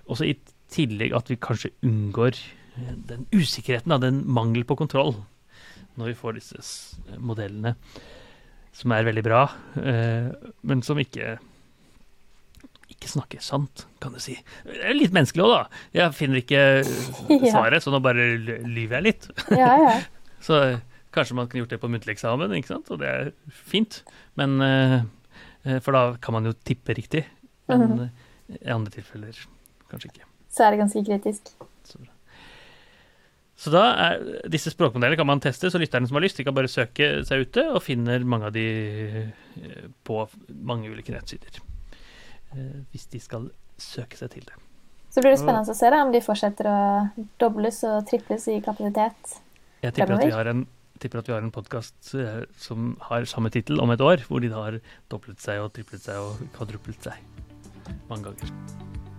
Også 0.09 0.27
i 0.27 0.37
tillegg 0.73 1.15
at 1.17 1.29
vi 1.31 1.39
kanskje 1.41 1.73
unngår 1.85 2.39
den 3.09 3.25
usikkerheten, 3.35 3.95
den 4.01 4.23
mangel 4.29 4.65
på 4.67 4.77
kontroll, 4.79 5.15
når 5.99 6.13
vi 6.13 6.19
får 6.19 6.37
disse 6.37 7.15
modellene 7.17 7.75
som 8.75 8.93
er 8.95 9.07
veldig 9.07 9.23
bra, 9.25 9.43
eh, 9.81 10.29
men 10.67 10.83
som 10.85 10.99
ikke 11.01 11.37
ikke 12.89 13.09
snakker 13.11 13.41
sant, 13.43 13.85
kan 14.01 14.11
du 14.11 14.19
si. 14.21 14.33
Det 14.65 14.79
er 14.83 14.95
litt 14.97 15.13
menneskelig 15.15 15.43
òg, 15.45 15.51
da. 15.53 15.81
Jeg 15.95 16.15
finner 16.17 16.41
ikke 16.41 16.63
svaret, 17.53 17.83
så 17.85 17.93
nå 17.93 18.01
bare 18.03 18.25
lyver 18.65 18.99
jeg 18.99 19.05
litt. 19.05 19.27
Ja, 19.53 19.71
ja. 19.79 19.93
så 20.47 20.79
kanskje 21.15 21.37
man 21.37 21.47
kunne 21.49 21.63
gjort 21.63 21.75
det 21.75 21.81
på 21.83 21.91
muntlig 21.91 22.17
eksamen, 22.17 22.55
ikke 22.57 22.73
sant? 22.73 22.89
og 22.91 22.99
det 23.01 23.11
er 23.11 23.31
fint. 23.71 24.01
Men, 24.39 24.57
eh, 24.65 25.77
for 25.85 25.95
da 25.95 26.03
kan 26.21 26.35
man 26.37 26.49
jo 26.49 26.55
tippe 26.57 26.97
riktig. 26.97 27.23
Men 27.69 27.85
mm 27.85 27.93
-hmm. 27.99 28.09
i 28.65 28.71
andre 28.73 28.91
tilfeller 28.91 29.45
kanskje 29.89 30.09
ikke. 30.11 30.25
Så 30.49 30.63
er 30.63 30.71
det 30.71 30.79
ganske 30.79 31.05
kritisk. 31.05 31.53
Så 33.59 33.73
da 33.73 33.81
er 33.99 34.21
disse 34.51 34.71
språkmodellene 34.71 35.19
kan 35.19 35.27
man 35.27 35.41
teste, 35.43 35.67
så 35.67 35.81
lytterne 35.81 36.07
som 36.07 36.15
har 36.15 36.23
lyst, 36.23 36.37
de 36.39 36.45
kan 36.47 36.55
bare 36.55 36.71
søke 36.71 37.09
seg 37.27 37.43
ute 37.43 37.65
og 37.73 37.81
finner 37.83 38.23
mange 38.23 38.47
av 38.47 38.55
de 38.55 38.65
eh, 39.27 39.89
på 40.07 40.21
mange 40.63 40.87
ulike 40.87 41.11
nettsider. 41.11 41.59
Eh, 42.55 42.79
hvis 42.93 43.09
de 43.11 43.19
skal 43.19 43.49
søke 43.79 44.19
seg 44.19 44.31
til 44.37 44.47
det. 44.47 44.55
Så 45.09 45.19
blir 45.19 45.33
det 45.33 45.41
spennende 45.41 45.73
å 45.73 45.75
se 45.75 45.91
da, 45.91 45.99
om 46.05 46.13
de 46.13 46.23
fortsetter 46.23 46.69
å 46.69 46.79
dobles 47.41 47.81
og 47.89 48.03
triples 48.07 48.45
i 48.53 48.59
kapasitet 48.61 49.39
Jeg 49.81 49.95
tipper 49.97 50.15
at 50.19 50.27
vi 50.27 50.35
har 50.35 50.51
en, 50.51 50.63
tipper 51.01 51.23
at 51.23 51.31
vi 51.31 51.35
har 51.35 51.43
en 51.43 51.53
podkast 51.53 52.13
eh, 52.15 52.43
som 52.61 52.93
har 53.09 53.27
samme 53.27 53.51
tittel 53.51 53.83
om 53.83 53.91
et 53.91 54.05
år, 54.05 54.23
hvor 54.29 54.39
de 54.39 54.53
har 54.55 54.79
doblet 55.11 55.43
seg 55.43 55.65
og 55.65 55.73
triplet 55.75 56.05
seg 56.05 56.21
og 56.23 56.47
kvadruplet 56.55 57.11
seg. 57.11 57.27
mange 58.07 58.29
ganger. 58.29 58.53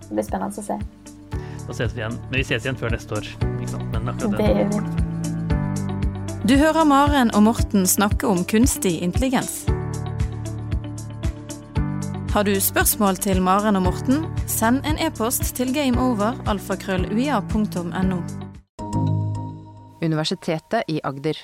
Det 0.07 0.15
blir 0.15 0.25
spennende 0.25 0.63
å 0.63 0.69
se. 0.71 1.19
Da 1.67 1.73
ses 1.73 1.93
vi 1.93 1.97
igjen. 2.01 2.15
Men 2.29 2.37
vi 2.39 2.43
ses 2.47 2.63
igjen 2.65 2.77
før 2.79 2.89
neste 2.95 3.11
år. 3.17 3.25
Ikke 3.59 3.71
sant? 3.75 3.87
Men 3.93 4.01
akkurat 4.13 4.37
Det 4.37 4.45
gjør 4.47 4.67
vi. 4.71 4.77
Du 6.49 6.53
hører 6.57 6.83
Maren 6.89 7.29
og 7.37 7.41
Morten 7.45 7.83
snakke 7.87 8.25
om 8.27 8.39
kunstig 8.49 8.95
intelligens. 9.05 9.53
Har 12.33 12.43
du 12.47 12.53
spørsmål 12.59 13.15
til 13.21 13.41
Maren 13.43 13.75
og 13.75 13.81
Morten, 13.85 14.25
send 14.47 14.85
en 14.87 14.97
e-post 15.03 15.43
til 15.55 15.73
gameover.alfakrølluia.no. 15.75 18.17
Universitetet 20.01 20.83
i 20.87 20.99
Agder. 21.03 21.37